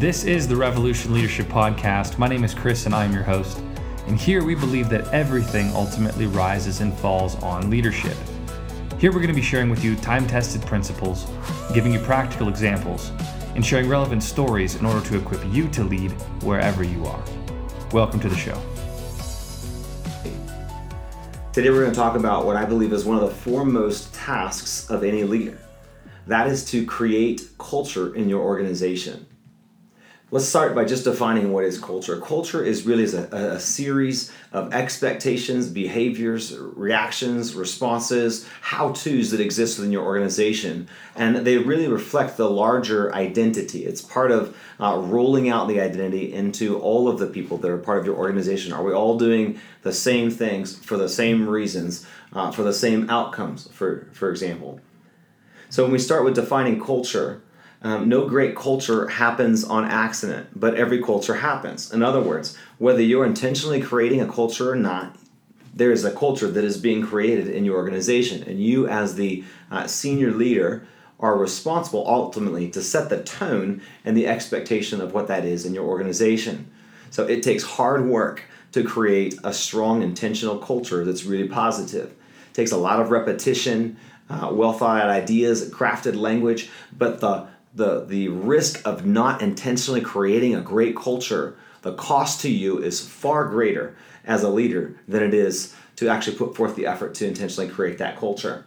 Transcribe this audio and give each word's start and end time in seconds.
This 0.00 0.24
is 0.24 0.48
the 0.48 0.56
Revolution 0.56 1.14
Leadership 1.14 1.46
Podcast. 1.46 2.18
My 2.18 2.26
name 2.26 2.42
is 2.42 2.52
Chris 2.52 2.84
and 2.86 2.94
I 2.96 3.04
am 3.04 3.12
your 3.12 3.22
host. 3.22 3.62
And 4.08 4.18
here 4.18 4.42
we 4.42 4.56
believe 4.56 4.88
that 4.88 5.06
everything 5.14 5.72
ultimately 5.72 6.26
rises 6.26 6.80
and 6.80 6.92
falls 6.98 7.40
on 7.44 7.70
leadership. 7.70 8.16
Here 8.98 9.12
we're 9.12 9.20
going 9.20 9.28
to 9.28 9.34
be 9.34 9.40
sharing 9.40 9.70
with 9.70 9.84
you 9.84 9.94
time 9.94 10.26
tested 10.26 10.62
principles, 10.62 11.28
giving 11.72 11.92
you 11.92 12.00
practical 12.00 12.48
examples, 12.48 13.12
and 13.54 13.64
sharing 13.64 13.88
relevant 13.88 14.24
stories 14.24 14.74
in 14.74 14.84
order 14.84 15.00
to 15.06 15.16
equip 15.16 15.40
you 15.54 15.68
to 15.68 15.84
lead 15.84 16.10
wherever 16.42 16.82
you 16.82 17.06
are. 17.06 17.22
Welcome 17.92 18.18
to 18.18 18.28
the 18.28 18.36
show. 18.36 18.60
Today 21.52 21.70
we're 21.70 21.82
going 21.82 21.92
to 21.92 21.96
talk 21.96 22.16
about 22.16 22.46
what 22.46 22.56
I 22.56 22.64
believe 22.64 22.92
is 22.92 23.04
one 23.04 23.16
of 23.16 23.22
the 23.22 23.34
foremost 23.34 24.12
tasks 24.12 24.90
of 24.90 25.04
any 25.04 25.22
leader. 25.22 25.56
That 26.26 26.48
is 26.48 26.64
to 26.72 26.84
create 26.84 27.42
culture 27.58 28.12
in 28.16 28.28
your 28.28 28.42
organization. 28.42 29.26
Let's 30.30 30.46
start 30.46 30.74
by 30.74 30.86
just 30.86 31.04
defining 31.04 31.52
what 31.52 31.64
is 31.64 31.78
culture. 31.78 32.18
Culture 32.18 32.64
is 32.64 32.86
really 32.86 33.04
a, 33.04 33.54
a, 33.54 33.60
series 33.60 34.32
of 34.52 34.72
expectations, 34.72 35.68
behaviors, 35.68 36.56
reactions, 36.58 37.54
responses, 37.54 38.48
how 38.62 38.92
to's 38.92 39.30
that 39.30 39.40
exist 39.40 39.78
within 39.78 39.92
your 39.92 40.02
organization. 40.02 40.88
And 41.14 41.36
they 41.36 41.58
really 41.58 41.88
reflect 41.88 42.38
the 42.38 42.48
larger 42.48 43.14
identity. 43.14 43.84
It's 43.84 44.00
part 44.00 44.32
of 44.32 44.56
uh, 44.80 44.98
rolling 45.04 45.50
out 45.50 45.68
the 45.68 45.80
identity 45.80 46.32
into 46.32 46.78
all 46.80 47.06
of 47.06 47.18
the 47.18 47.26
people 47.26 47.58
that 47.58 47.70
are 47.70 47.76
part 47.76 47.98
of 47.98 48.06
your 48.06 48.16
organization. 48.16 48.72
Are 48.72 48.82
we 48.82 48.94
all 48.94 49.18
doing 49.18 49.60
the 49.82 49.92
same 49.92 50.30
things 50.30 50.74
for 50.74 50.96
the 50.96 51.08
same 51.08 51.46
reasons, 51.46 52.06
uh, 52.32 52.50
for 52.50 52.62
the 52.62 52.72
same 52.72 53.10
outcomes, 53.10 53.68
for, 53.68 54.08
for 54.12 54.30
example? 54.30 54.80
So 55.68 55.82
when 55.82 55.92
we 55.92 55.98
start 55.98 56.24
with 56.24 56.34
defining 56.34 56.82
culture, 56.82 57.42
um, 57.84 58.08
no 58.08 58.26
great 58.26 58.56
culture 58.56 59.06
happens 59.08 59.62
on 59.62 59.84
accident, 59.84 60.48
but 60.58 60.74
every 60.74 61.02
culture 61.02 61.34
happens. 61.34 61.92
In 61.92 62.02
other 62.02 62.20
words, 62.20 62.56
whether 62.78 63.02
you're 63.02 63.26
intentionally 63.26 63.80
creating 63.80 64.22
a 64.22 64.26
culture 64.26 64.72
or 64.72 64.76
not, 64.76 65.16
there 65.74 65.92
is 65.92 66.02
a 66.02 66.10
culture 66.10 66.50
that 66.50 66.64
is 66.64 66.78
being 66.78 67.02
created 67.02 67.46
in 67.46 67.64
your 67.64 67.76
organization. 67.76 68.42
And 68.44 68.58
you, 68.58 68.88
as 68.88 69.16
the 69.16 69.44
uh, 69.70 69.86
senior 69.86 70.30
leader, 70.30 70.86
are 71.20 71.36
responsible 71.36 72.04
ultimately 72.08 72.70
to 72.70 72.82
set 72.82 73.10
the 73.10 73.22
tone 73.22 73.82
and 74.04 74.16
the 74.16 74.26
expectation 74.26 75.02
of 75.02 75.12
what 75.12 75.28
that 75.28 75.44
is 75.44 75.66
in 75.66 75.74
your 75.74 75.84
organization. 75.84 76.70
So 77.10 77.26
it 77.26 77.42
takes 77.42 77.64
hard 77.64 78.06
work 78.06 78.44
to 78.72 78.82
create 78.82 79.38
a 79.44 79.52
strong, 79.52 80.02
intentional 80.02 80.58
culture 80.58 81.04
that's 81.04 81.24
really 81.24 81.48
positive. 81.48 82.12
It 82.50 82.54
takes 82.54 82.72
a 82.72 82.78
lot 82.78 83.00
of 83.00 83.10
repetition, 83.10 83.98
uh, 84.30 84.48
well 84.52 84.72
thought 84.72 85.02
out 85.02 85.10
ideas, 85.10 85.70
crafted 85.70 86.16
language, 86.16 86.70
but 86.96 87.20
the 87.20 87.46
the 87.74 88.04
the 88.04 88.28
risk 88.28 88.80
of 88.86 89.04
not 89.04 89.42
intentionally 89.42 90.00
creating 90.00 90.54
a 90.54 90.60
great 90.60 90.96
culture, 90.96 91.56
the 91.82 91.94
cost 91.94 92.40
to 92.42 92.50
you 92.50 92.78
is 92.78 93.00
far 93.00 93.48
greater 93.48 93.96
as 94.24 94.42
a 94.42 94.48
leader 94.48 94.96
than 95.08 95.22
it 95.22 95.34
is 95.34 95.74
to 95.96 96.08
actually 96.08 96.36
put 96.36 96.56
forth 96.56 96.76
the 96.76 96.86
effort 96.86 97.14
to 97.14 97.26
intentionally 97.26 97.70
create 97.70 97.98
that 97.98 98.16
culture. 98.16 98.64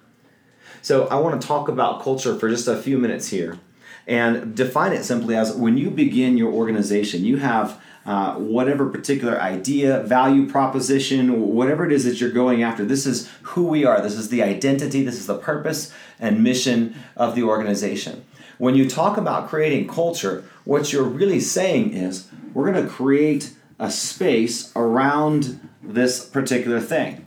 So 0.81 1.08
I 1.08 1.16
want 1.16 1.41
to 1.41 1.47
talk 1.47 1.67
about 1.67 2.02
culture 2.02 2.36
for 2.36 2.49
just 2.49 2.67
a 2.67 2.77
few 2.77 2.97
minutes 2.97 3.30
here 3.30 3.59
and 4.08 4.55
define 4.55 4.94
it 4.94 5.03
simply 5.03 5.36
as 5.36 5.53
when 5.53 5.77
you 5.77 5.89
begin 5.89 6.38
your 6.38 6.52
organization, 6.52 7.25
you 7.25 7.38
have 7.38 7.81
uh, 8.05 8.36
whatever 8.36 8.89
particular 8.89 9.39
idea, 9.42 10.02
value 10.03 10.47
proposition, 10.49 11.53
whatever 11.53 11.86
it 11.86 11.92
is 11.92 12.05
that 12.05 12.21
you're 12.21 12.31
going 12.31 12.64
after. 12.64 12.86
This 12.86 13.05
is 13.05 13.30
who 13.42 13.66
we 13.66 13.83
are. 13.83 13.99
This 13.99 14.14
is 14.14 14.30
the 14.30 14.42
identity. 14.42 15.03
This 15.03 15.16
is 15.16 15.27
the 15.27 15.38
purpose 15.38 15.93
and 16.17 16.42
mission 16.42 16.95
of 17.17 17.36
the 17.36 17.43
organization. 17.43 18.23
When 18.57 18.75
you 18.75 18.89
talk 18.89 19.17
about 19.17 19.49
creating 19.49 19.87
culture, 19.87 20.43
what 20.65 20.91
you're 20.91 21.03
really 21.03 21.39
saying 21.39 21.93
is 21.93 22.27
we're 22.53 22.71
going 22.71 22.83
to 22.83 22.89
create 22.89 23.53
a 23.79 23.91
space 23.91 24.71
around 24.75 25.69
this 25.83 26.25
particular 26.25 26.79
thing. 26.79 27.25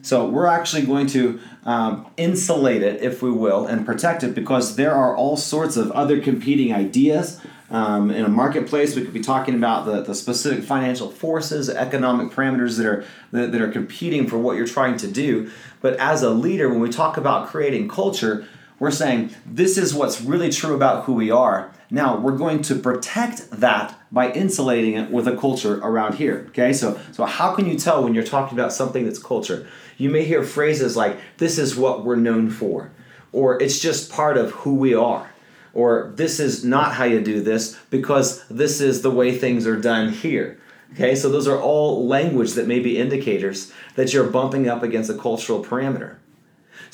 So 0.00 0.28
we're 0.28 0.46
actually 0.46 0.84
going 0.84 1.06
to 1.08 1.40
um, 1.64 2.06
insulate 2.16 2.82
it, 2.82 3.02
if 3.02 3.22
we 3.22 3.30
will, 3.30 3.66
and 3.66 3.86
protect 3.86 4.22
it 4.22 4.34
because 4.34 4.76
there 4.76 4.94
are 4.94 5.16
all 5.16 5.36
sorts 5.36 5.76
of 5.76 5.90
other 5.92 6.20
competing 6.20 6.74
ideas. 6.74 7.40
Um, 7.70 8.10
in 8.10 8.24
a 8.24 8.28
marketplace, 8.28 8.94
we 8.94 9.02
could 9.02 9.14
be 9.14 9.20
talking 9.20 9.54
about 9.54 9.86
the, 9.86 10.02
the 10.02 10.14
specific 10.14 10.62
financial 10.62 11.10
forces, 11.10 11.70
economic 11.70 12.32
parameters 12.32 12.76
that 12.76 12.86
are 12.86 13.04
that, 13.32 13.52
that 13.52 13.60
are 13.60 13.70
competing 13.70 14.28
for 14.28 14.36
what 14.36 14.56
you're 14.56 14.66
trying 14.66 14.98
to 14.98 15.08
do. 15.08 15.50
But 15.80 15.96
as 15.96 16.22
a 16.22 16.30
leader, 16.30 16.68
when 16.68 16.80
we 16.80 16.90
talk 16.90 17.16
about 17.16 17.48
creating 17.48 17.88
culture, 17.88 18.46
we're 18.78 18.90
saying 18.90 19.30
this 19.46 19.78
is 19.78 19.94
what's 19.94 20.20
really 20.20 20.50
true 20.50 20.74
about 20.74 21.04
who 21.04 21.12
we 21.14 21.30
are. 21.30 21.72
Now 21.90 22.16
we're 22.18 22.36
going 22.36 22.62
to 22.62 22.74
protect 22.74 23.50
that 23.50 23.98
by 24.10 24.32
insulating 24.32 24.94
it 24.94 25.10
with 25.10 25.28
a 25.28 25.36
culture 25.36 25.78
around 25.80 26.14
here. 26.14 26.46
Okay, 26.48 26.72
so 26.72 26.98
so 27.12 27.24
how 27.24 27.54
can 27.54 27.66
you 27.66 27.78
tell 27.78 28.02
when 28.02 28.14
you're 28.14 28.24
talking 28.24 28.58
about 28.58 28.72
something 28.72 29.04
that's 29.04 29.18
culture? 29.18 29.66
You 29.96 30.10
may 30.10 30.24
hear 30.24 30.42
phrases 30.42 30.96
like 30.96 31.18
"this 31.38 31.58
is 31.58 31.76
what 31.76 32.04
we're 32.04 32.16
known 32.16 32.50
for," 32.50 32.90
or 33.32 33.62
"it's 33.62 33.78
just 33.78 34.10
part 34.10 34.36
of 34.36 34.50
who 34.52 34.74
we 34.74 34.94
are," 34.94 35.30
or 35.72 36.12
"this 36.16 36.40
is 36.40 36.64
not 36.64 36.94
how 36.94 37.04
you 37.04 37.20
do 37.20 37.40
this 37.42 37.76
because 37.90 38.44
this 38.48 38.80
is 38.80 39.02
the 39.02 39.10
way 39.10 39.36
things 39.36 39.66
are 39.66 39.80
done 39.80 40.10
here." 40.10 40.58
Okay, 40.94 41.14
so 41.14 41.28
those 41.28 41.48
are 41.48 41.60
all 41.60 42.06
language 42.06 42.52
that 42.52 42.68
may 42.68 42.78
be 42.78 42.98
indicators 42.98 43.72
that 43.96 44.12
you're 44.12 44.30
bumping 44.30 44.68
up 44.68 44.82
against 44.82 45.10
a 45.10 45.14
cultural 45.14 45.64
parameter. 45.64 46.16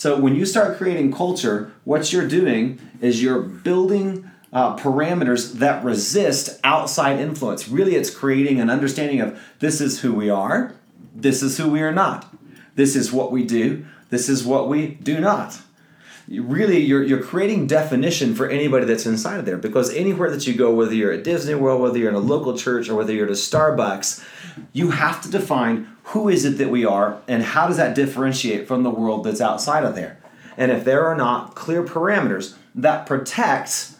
So 0.01 0.19
when 0.19 0.35
you 0.35 0.47
start 0.47 0.79
creating 0.79 1.13
culture, 1.13 1.75
what 1.85 2.11
you're 2.11 2.27
doing 2.27 2.81
is 3.03 3.23
you're 3.23 3.43
building 3.43 4.31
uh, 4.51 4.75
parameters 4.79 5.53
that 5.59 5.85
resist 5.85 6.59
outside 6.65 7.21
influence. 7.21 7.69
Really, 7.69 7.97
it's 7.97 8.09
creating 8.09 8.63
an 8.63 8.71
understanding 8.71 9.21
of 9.21 9.39
this 9.59 9.79
is 9.79 10.01
who 10.01 10.15
we 10.15 10.31
are, 10.31 10.75
this 11.15 11.43
is 11.43 11.59
who 11.59 11.69
we 11.69 11.83
are 11.83 11.93
not, 11.93 12.35
this 12.77 12.97
is 12.97 13.13
what 13.13 13.31
we 13.31 13.45
do, 13.45 13.85
this 14.09 14.31
is 14.31 14.43
what 14.43 14.71
we 14.71 14.87
do 14.87 15.21
not 15.21 15.61
really 16.29 16.79
you're, 16.79 17.03
you're 17.03 17.23
creating 17.23 17.67
definition 17.67 18.37
for 18.37 18.49
anybody 18.49 18.85
that's 18.85 19.05
inside 19.05 19.41
of 19.41 19.45
there 19.45 19.57
because 19.57 19.93
anywhere 19.95 20.31
that 20.31 20.47
you 20.47 20.55
go 20.55 20.73
whether 20.73 20.95
you're 20.95 21.11
at 21.11 21.25
disney 21.25 21.57
world 21.57 21.81
whether 21.81 21.99
you're 21.99 22.09
in 22.09 22.15
a 22.15 22.21
local 22.21 22.57
church 22.57 22.89
or 22.89 22.95
whether 22.95 23.13
you're 23.13 23.25
at 23.25 23.33
a 23.33 23.35
starbucks 23.35 24.25
you 24.73 24.93
have 24.93 25.21
to 25.21 25.29
define 25.29 25.89
who 26.11 26.29
is 26.29 26.45
it 26.45 26.59
that 26.59 26.71
we 26.71 26.85
are 26.85 27.21
and 27.29 27.43
how 27.43 27.67
does 27.67 27.77
that 27.77 27.95
differentiate 27.95 28.67
from 28.67 28.83
the 28.83 28.91
world 28.91 29.25
that's 29.25 29.41
outside 29.41 29.85
of 29.85 29.95
there 29.95 30.19
and 30.57 30.71
if 30.71 30.85
there 30.85 31.07
are 31.07 31.17
not 31.17 31.55
clear 31.55 31.83
parameters 31.83 32.55
that 32.75 33.07
protect 33.07 33.93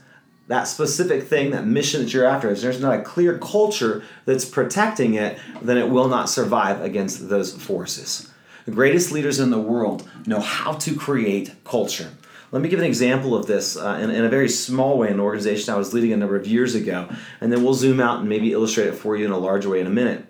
that 0.49 0.65
specific 0.65 1.23
thing 1.23 1.51
that 1.51 1.67
mission 1.67 2.03
that 2.03 2.13
you're 2.13 2.27
after 2.27 2.51
if 2.51 2.61
there's 2.61 2.81
not 2.81 2.99
a 2.99 3.03
clear 3.03 3.39
culture 3.39 4.03
that's 4.25 4.45
protecting 4.45 5.15
it 5.15 5.39
then 5.63 5.79
it 5.79 5.89
will 5.89 6.09
not 6.09 6.29
survive 6.29 6.81
against 6.83 7.29
those 7.29 7.53
forces 7.53 8.31
the 8.71 8.73
greatest 8.73 9.11
leaders 9.11 9.41
in 9.41 9.51
the 9.51 9.59
world 9.59 10.09
know 10.27 10.41
how 10.41 10.75
to 10.75 10.95
create 10.95 11.53
culture. 11.65 12.13
Let 12.53 12.63
me 12.63 12.69
give 12.69 12.79
an 12.79 12.85
example 12.85 13.35
of 13.35 13.47
this 13.47 13.77
uh, 13.77 13.99
in, 14.01 14.11
in, 14.11 14.25
a 14.25 14.29
very 14.29 14.49
small 14.49 14.99
way 14.99 15.09
in 15.09 15.15
an 15.15 15.21
organization 15.21 15.73
I 15.73 15.77
was 15.77 15.95
leading 15.95 16.13
a 16.13 16.17
number 16.17 16.37
of 16.37 16.47
years 16.47 16.75
ago, 16.75 17.09
and 17.41 17.53
then 17.53 17.63
we'll 17.63 17.75
zoom 17.75 18.01
out 18.01 18.21
and 18.21 18.29
maybe 18.29 18.53
illustrate 18.53 18.89
it 18.89 18.95
for 18.95 19.17
you 19.17 19.25
in 19.25 19.31
a 19.31 19.39
larger 19.39 19.69
way 19.69 19.81
in 19.81 19.87
a 19.87 19.91
minute. 19.91 20.25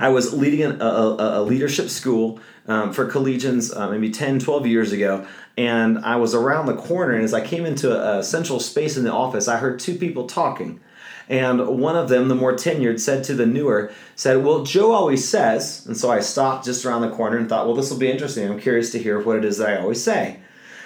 I 0.00 0.08
was 0.08 0.32
leading 0.32 0.62
a, 0.62 0.84
a, 0.84 1.40
a 1.40 1.42
leadership 1.42 1.88
school 1.88 2.40
um, 2.66 2.92
for 2.92 3.10
collegians 3.10 3.74
uh, 3.76 3.90
maybe 3.90 4.10
10, 4.10 4.38
12 4.38 4.66
years 4.66 4.92
ago, 4.92 5.26
and 5.56 5.98
I 5.98 6.16
was 6.16 6.34
around 6.34 6.66
the 6.66 6.76
corner, 6.76 7.14
and 7.14 7.24
as 7.24 7.34
I 7.34 7.44
came 7.44 7.66
into 7.66 7.90
a, 7.90 8.18
a 8.18 8.22
central 8.22 8.60
space 8.60 8.96
in 8.96 9.04
the 9.04 9.12
office, 9.12 9.48
I 9.48 9.56
heard 9.56 9.80
two 9.80 9.96
people 9.96 10.26
talking. 10.26 10.80
And 11.28 11.66
one 11.80 11.96
of 11.96 12.08
them, 12.08 12.28
the 12.28 12.34
more 12.34 12.54
tenured, 12.54 13.00
said 13.00 13.22
to 13.24 13.34
the 13.34 13.44
newer, 13.44 13.92
said, 14.16 14.42
Well, 14.42 14.62
Joe 14.62 14.92
always 14.92 15.28
says, 15.28 15.84
and 15.86 15.96
so 15.96 16.10
I 16.10 16.20
stopped 16.20 16.64
just 16.64 16.86
around 16.86 17.02
the 17.02 17.10
corner 17.10 17.36
and 17.36 17.48
thought, 17.48 17.66
Well, 17.66 17.74
this 17.74 17.90
will 17.90 17.98
be 17.98 18.10
interesting. 18.10 18.50
I'm 18.50 18.58
curious 18.58 18.90
to 18.92 18.98
hear 18.98 19.20
what 19.20 19.36
it 19.36 19.44
is 19.44 19.58
that 19.58 19.68
I 19.68 19.76
always 19.80 20.02
say. 20.02 20.40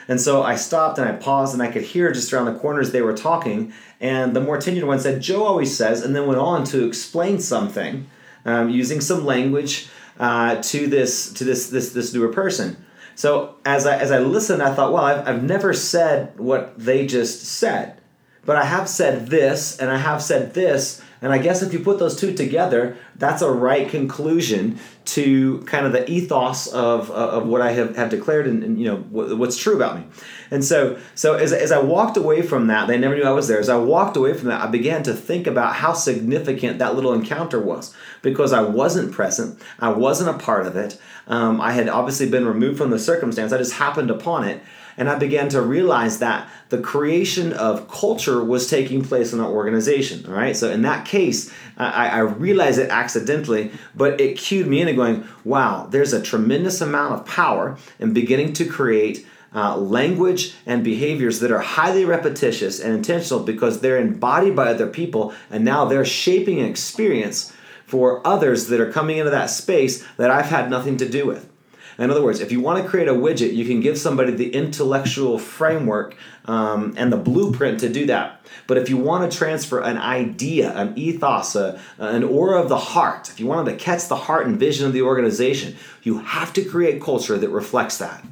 And 0.09 0.21
so 0.21 0.43
I 0.43 0.57
stopped 0.57 0.99
and 0.99 1.09
I 1.09 1.13
paused 1.13 1.55
and 1.55 1.63
I 1.63 1.71
could 1.71 1.83
hear 1.83 2.11
just 2.11 2.33
around 2.33 2.47
the 2.47 2.59
corners 2.59 2.91
they 2.91 3.03
were 3.03 3.17
talking. 3.17 3.73
And 4.01 4.35
the 4.35 4.41
more 4.41 4.59
tenured 4.59 4.85
one 4.85 4.99
said, 4.99 5.23
Joe 5.23 5.45
always 5.45 5.77
says, 5.77 6.03
and 6.03 6.15
then 6.17 6.27
went 6.27 6.41
on 6.41 6.65
to 6.65 6.85
explain 6.85 7.39
something 7.39 8.09
um, 8.45 8.71
using 8.71 9.01
some 9.01 9.25
language 9.25 9.89
uh, 10.19 10.63
to 10.63 10.87
this 10.87 11.33
to 11.35 11.45
this 11.45 11.69
this 11.71 11.93
this 11.93 12.13
newer 12.15 12.29
person. 12.29 12.77
So 13.15 13.57
as 13.65 13.87
I 13.87 13.97
as 13.97 14.11
I 14.11 14.19
listened, 14.19 14.63
I 14.63 14.75
thought, 14.75 14.93
well, 14.93 15.05
I've, 15.05 15.29
I've 15.29 15.43
never 15.43 15.73
said 15.73 16.39
what 16.39 16.79
they 16.79 17.07
just 17.07 17.45
said. 17.45 18.01
But 18.45 18.57
I 18.57 18.65
have 18.65 18.89
said 18.89 19.29
this 19.29 19.79
and 19.79 19.91
I 19.91 19.99
have 19.99 20.23
said 20.23 20.55
this, 20.55 21.01
and 21.23 21.33
I 21.33 21.39
guess 21.39 21.63
if 21.63 21.73
you 21.73 21.79
put 21.79 22.01
those 22.01 22.17
two 22.17 22.35
together, 22.35 22.97
that's 23.15 23.43
a 23.43 23.51
right 23.51 23.89
conclusion 23.89 24.81
to 25.05 25.61
kind 25.61 25.87
of 25.87 25.93
the 25.93 26.09
ethos 26.11 26.67
of, 26.67 27.11
of 27.13 27.47
what 27.47 27.61
I 27.61 27.73
have, 27.73 27.95
have 27.97 28.11
declared 28.11 28.49
and, 28.49 28.65
and 28.65 28.79
you 28.79 28.85
know 28.85 28.97
what's 28.97 29.57
true 29.57 29.77
about 29.77 29.99
me. 29.99 30.05
And 30.51 30.65
so 30.65 30.99
so 31.15 31.35
as, 31.35 31.53
as 31.53 31.71
I 31.71 31.81
walked 31.81 32.17
away 32.17 32.43
from 32.43 32.67
that, 32.67 32.89
they 32.89 32.99
never 32.99 33.15
knew 33.15 33.23
I 33.23 33.31
was 33.31 33.47
there. 33.47 33.61
As 33.61 33.69
I 33.69 33.77
walked 33.77 34.17
away 34.17 34.35
from 34.35 34.49
that, 34.49 34.61
I 34.61 34.67
began 34.67 35.05
to 35.05 35.15
think 35.15 35.47
about 35.47 35.77
how 35.77 35.93
significant 35.93 36.81
that 36.81 36.97
little 36.97 37.15
encounter 37.15 37.61
was 37.61 37.95
because 38.21 38.53
I 38.53 38.63
wasn't 38.63 39.13
present, 39.13 39.61
I 39.79 39.91
wasn't 39.91 40.31
a 40.31 40.45
part 40.45 40.67
of 40.67 40.77
it. 40.77 41.01
Um, 41.29 41.61
I 41.61 41.71
had 41.71 41.89
obviously 41.89 42.29
been 42.29 42.47
removed 42.47 42.79
from 42.79 42.91
the 42.91 42.99
circumstance. 42.99 43.53
I 43.53 43.59
just 43.59 43.75
happened 43.75 44.11
upon 44.11 44.45
it. 44.45 44.61
And 44.97 45.09
I 45.09 45.19
began 45.19 45.49
to 45.51 45.63
realize 45.63 46.19
that 46.19 46.49
the 46.69 46.79
creation 46.79 47.53
of 47.53 47.89
culture 47.89 48.43
was 48.43 48.69
taking 48.69 49.05
place 49.05 49.33
in 49.33 49.41
our 49.41 49.51
organization. 49.51 50.27
All 50.27 50.33
right, 50.33 50.57
so 50.57 50.71
in 50.71 50.83
that 50.83 51.07
case, 51.07 51.53
I, 51.77 52.09
I 52.09 52.19
realized 52.21 52.79
it 52.79 52.91
accidentally, 52.91 53.71
but 53.95 54.21
it 54.21 54.39
cued 54.39 54.67
me 54.67 54.81
into 54.81 54.95
going, 54.95 55.27
wow, 55.45 55.87
there's 55.91 56.13
a 56.13 56.23
tremendous 56.23 56.81
amount 56.81 57.15
of 57.15 57.27
power 57.27 57.77
in 57.99 58.13
beginning 58.13 58.53
to 58.55 58.65
create. 58.65 59.27
Uh, 59.55 59.77
language 59.77 60.55
and 60.65 60.83
behaviors 60.83 61.41
that 61.41 61.53
are 61.53 61.61
highly 61.61 62.07
repetitious 62.07 62.81
and 62.81 62.95
intentional 62.95 63.43
because 63.43 63.83
they're 63.83 63.99
embodied 63.99 64.57
by 64.57 64.71
other 64.71 64.87
people 64.87 65.35
and 65.51 65.63
now 65.63 65.85
they're 65.85 66.07
shaping 66.07 66.59
an 66.59 66.65
experience 66.65 67.53
for 67.85 68.27
others 68.27 68.69
that 68.69 68.81
are 68.81 68.91
coming 68.91 69.19
into 69.19 69.31
that 69.31 69.51
space 69.51 70.07
that 70.17 70.31
I've 70.31 70.47
had 70.47 70.71
nothing 70.71 70.97
to 70.97 71.07
do 71.07 71.27
with. 71.27 71.52
In 71.99 72.11
other 72.11 72.23
words, 72.23 72.41
if 72.41 72.51
you 72.51 72.61
want 72.61 72.83
to 72.83 72.89
create 72.89 73.09
a 73.09 73.13
widget, 73.13 73.55
you 73.55 73.65
can 73.65 73.81
give 73.81 73.99
somebody 73.99 74.33
the 74.33 74.55
intellectual 74.55 75.39
framework 75.39 76.17
um, 76.47 76.95
and 76.97 77.13
the 77.13 77.17
blueprint 77.17 77.81
to 77.81 77.89
do 77.89 78.07
that. 78.07 78.45
But 78.67 78.79
if 78.79 78.89
you 78.89 78.97
want 78.97 79.31
to 79.31 79.37
transfer 79.37 79.81
an 79.81 79.99
idea, 79.99 80.73
an 80.73 80.97
ethos, 80.97 81.55
a, 81.55 81.81
an 81.99 82.25
aura 82.25 82.61
of 82.61 82.69
the 82.69 82.79
heart, 82.79 83.29
if 83.29 83.39
you 83.39 83.47
want 83.47 83.67
them 83.67 83.77
to 83.77 83.85
catch 83.85 84.09
the 84.09 84.17
heart 84.17 84.47
and 84.47 84.59
vision 84.59 84.87
of 84.87 84.93
the 84.93 85.03
organization, 85.03 85.77
you 86.03 86.19
have 86.19 86.53
to 86.55 86.65
create 86.65 87.03
culture 87.03 87.37
that 87.37 87.51
reflects 87.51 87.99
that. 87.99 88.25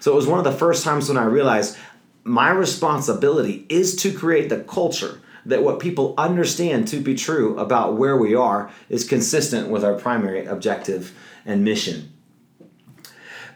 So 0.00 0.12
it 0.12 0.16
was 0.16 0.26
one 0.26 0.38
of 0.38 0.44
the 0.44 0.52
first 0.52 0.84
times 0.84 1.08
when 1.08 1.18
I 1.18 1.24
realized 1.24 1.76
my 2.22 2.50
responsibility 2.50 3.64
is 3.68 3.96
to 3.96 4.12
create 4.12 4.48
the 4.48 4.60
culture 4.60 5.20
that 5.46 5.62
what 5.62 5.78
people 5.78 6.12
understand 6.18 6.88
to 6.88 7.00
be 7.00 7.14
true 7.14 7.56
about 7.56 7.96
where 7.96 8.16
we 8.16 8.34
are 8.34 8.70
is 8.88 9.08
consistent 9.08 9.68
with 9.68 9.84
our 9.84 9.94
primary 9.94 10.44
objective 10.44 11.16
and 11.44 11.64
mission. 11.64 12.12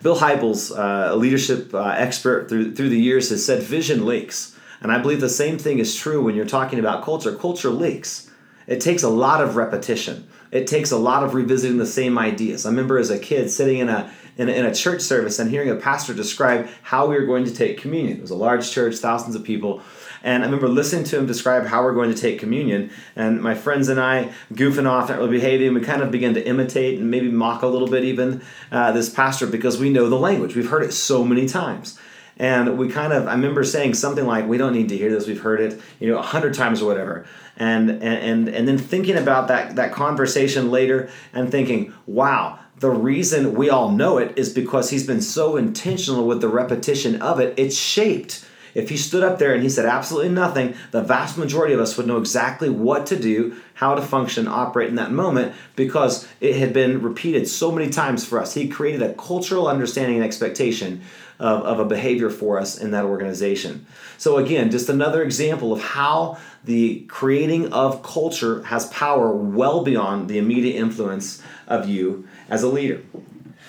Bill 0.02 0.16
Hybels, 0.16 0.76
uh, 0.76 1.12
a 1.12 1.16
leadership 1.16 1.74
uh, 1.74 1.88
expert 1.88 2.48
through, 2.48 2.74
through 2.74 2.88
the 2.88 3.00
years, 3.00 3.28
has 3.28 3.44
said 3.44 3.62
vision 3.62 4.06
leaks. 4.06 4.56
And 4.80 4.90
I 4.90 4.98
believe 4.98 5.20
the 5.20 5.28
same 5.28 5.58
thing 5.58 5.78
is 5.78 5.94
true 5.94 6.22
when 6.22 6.34
you're 6.34 6.46
talking 6.46 6.78
about 6.78 7.04
culture. 7.04 7.34
Culture 7.36 7.68
leaks. 7.68 8.30
It 8.66 8.80
takes 8.80 9.02
a 9.02 9.10
lot 9.10 9.42
of 9.42 9.56
repetition. 9.56 10.26
It 10.52 10.66
takes 10.66 10.90
a 10.90 10.96
lot 10.96 11.22
of 11.22 11.34
revisiting 11.34 11.78
the 11.78 11.86
same 11.86 12.18
ideas. 12.18 12.66
I 12.66 12.70
remember 12.70 12.98
as 12.98 13.10
a 13.10 13.18
kid 13.18 13.50
sitting 13.50 13.78
in 13.78 13.88
a, 13.88 14.12
in 14.36 14.48
a, 14.48 14.52
in 14.52 14.66
a 14.66 14.74
church 14.74 15.00
service 15.00 15.38
and 15.38 15.50
hearing 15.50 15.70
a 15.70 15.76
pastor 15.76 16.12
describe 16.12 16.68
how 16.82 17.06
we 17.06 17.14
were 17.14 17.26
going 17.26 17.44
to 17.44 17.54
take 17.54 17.78
communion. 17.78 18.18
It 18.18 18.22
was 18.22 18.30
a 18.30 18.36
large 18.36 18.70
church, 18.70 18.96
thousands 18.96 19.36
of 19.36 19.44
people. 19.44 19.82
And 20.22 20.42
I 20.42 20.46
remember 20.46 20.68
listening 20.68 21.04
to 21.04 21.18
him 21.18 21.26
describe 21.26 21.66
how 21.66 21.82
we're 21.82 21.94
going 21.94 22.12
to 22.12 22.20
take 22.20 22.38
communion. 22.38 22.90
And 23.16 23.40
my 23.40 23.54
friends 23.54 23.88
and 23.88 24.00
I, 24.00 24.32
goofing 24.52 24.88
off, 24.88 25.08
not 25.08 25.18
really 25.18 25.30
behaving, 25.30 25.72
we 25.72 25.80
kind 25.80 26.02
of 26.02 26.10
began 26.10 26.34
to 26.34 26.46
imitate 26.46 26.98
and 26.98 27.10
maybe 27.10 27.30
mock 27.30 27.62
a 27.62 27.66
little 27.66 27.88
bit 27.88 28.04
even 28.04 28.42
uh, 28.70 28.92
this 28.92 29.08
pastor 29.08 29.46
because 29.46 29.78
we 29.78 29.88
know 29.88 30.08
the 30.08 30.18
language. 30.18 30.56
We've 30.56 30.68
heard 30.68 30.82
it 30.82 30.92
so 30.92 31.24
many 31.24 31.46
times. 31.46 31.98
And 32.40 32.78
we 32.78 32.88
kind 32.88 33.12
of, 33.12 33.28
I 33.28 33.32
remember 33.32 33.62
saying 33.64 33.92
something 33.92 34.24
like, 34.24 34.48
"We 34.48 34.56
don't 34.56 34.72
need 34.72 34.88
to 34.88 34.96
hear 34.96 35.10
this. 35.10 35.26
We've 35.26 35.42
heard 35.42 35.60
it, 35.60 35.78
you 36.00 36.08
know, 36.08 36.16
a 36.18 36.22
hundred 36.22 36.54
times 36.54 36.80
or 36.80 36.86
whatever." 36.86 37.26
And 37.58 38.02
and 38.02 38.48
and 38.48 38.66
then 38.66 38.78
thinking 38.78 39.16
about 39.16 39.48
that 39.48 39.76
that 39.76 39.92
conversation 39.92 40.70
later 40.70 41.10
and 41.34 41.50
thinking, 41.50 41.92
"Wow, 42.06 42.58
the 42.78 42.88
reason 42.88 43.54
we 43.54 43.68
all 43.68 43.90
know 43.90 44.16
it 44.16 44.32
is 44.38 44.48
because 44.48 44.88
he's 44.88 45.06
been 45.06 45.20
so 45.20 45.58
intentional 45.58 46.26
with 46.26 46.40
the 46.40 46.48
repetition 46.48 47.20
of 47.20 47.40
it. 47.40 47.52
It's 47.58 47.76
shaped 47.76 48.46
if 48.74 48.88
he 48.88 48.96
stood 48.96 49.22
up 49.22 49.38
there 49.38 49.52
and 49.52 49.62
he 49.62 49.68
said 49.68 49.86
absolutely 49.86 50.30
nothing, 50.30 50.74
the 50.90 51.02
vast 51.02 51.36
majority 51.36 51.74
of 51.74 51.80
us 51.80 51.96
would 51.96 52.06
know 52.06 52.18
exactly 52.18 52.70
what 52.70 53.06
to 53.06 53.16
do, 53.16 53.56
how 53.74 53.94
to 53.94 54.02
function, 54.02 54.46
operate 54.46 54.88
in 54.88 54.94
that 54.96 55.10
moment 55.10 55.54
because 55.76 56.28
it 56.40 56.56
had 56.56 56.72
been 56.72 57.02
repeated 57.02 57.48
so 57.48 57.72
many 57.72 57.90
times 57.90 58.24
for 58.24 58.38
us. 58.40 58.54
He 58.54 58.68
created 58.68 59.02
a 59.02 59.14
cultural 59.14 59.68
understanding 59.68 60.16
and 60.16 60.24
expectation 60.24 61.02
of, 61.40 61.62
of 61.62 61.80
a 61.80 61.84
behavior 61.84 62.30
for 62.30 62.60
us 62.60 62.78
in 62.78 62.92
that 62.92 63.04
organization. 63.04 63.86
So, 64.18 64.36
again, 64.36 64.70
just 64.70 64.88
another 64.88 65.22
example 65.22 65.72
of 65.72 65.82
how 65.82 66.38
the 66.64 67.00
creating 67.08 67.72
of 67.72 68.02
culture 68.02 68.62
has 68.64 68.86
power 68.86 69.32
well 69.32 69.82
beyond 69.82 70.28
the 70.28 70.38
immediate 70.38 70.76
influence 70.76 71.42
of 71.66 71.88
you 71.88 72.28
as 72.48 72.62
a 72.62 72.68
leader. 72.68 73.02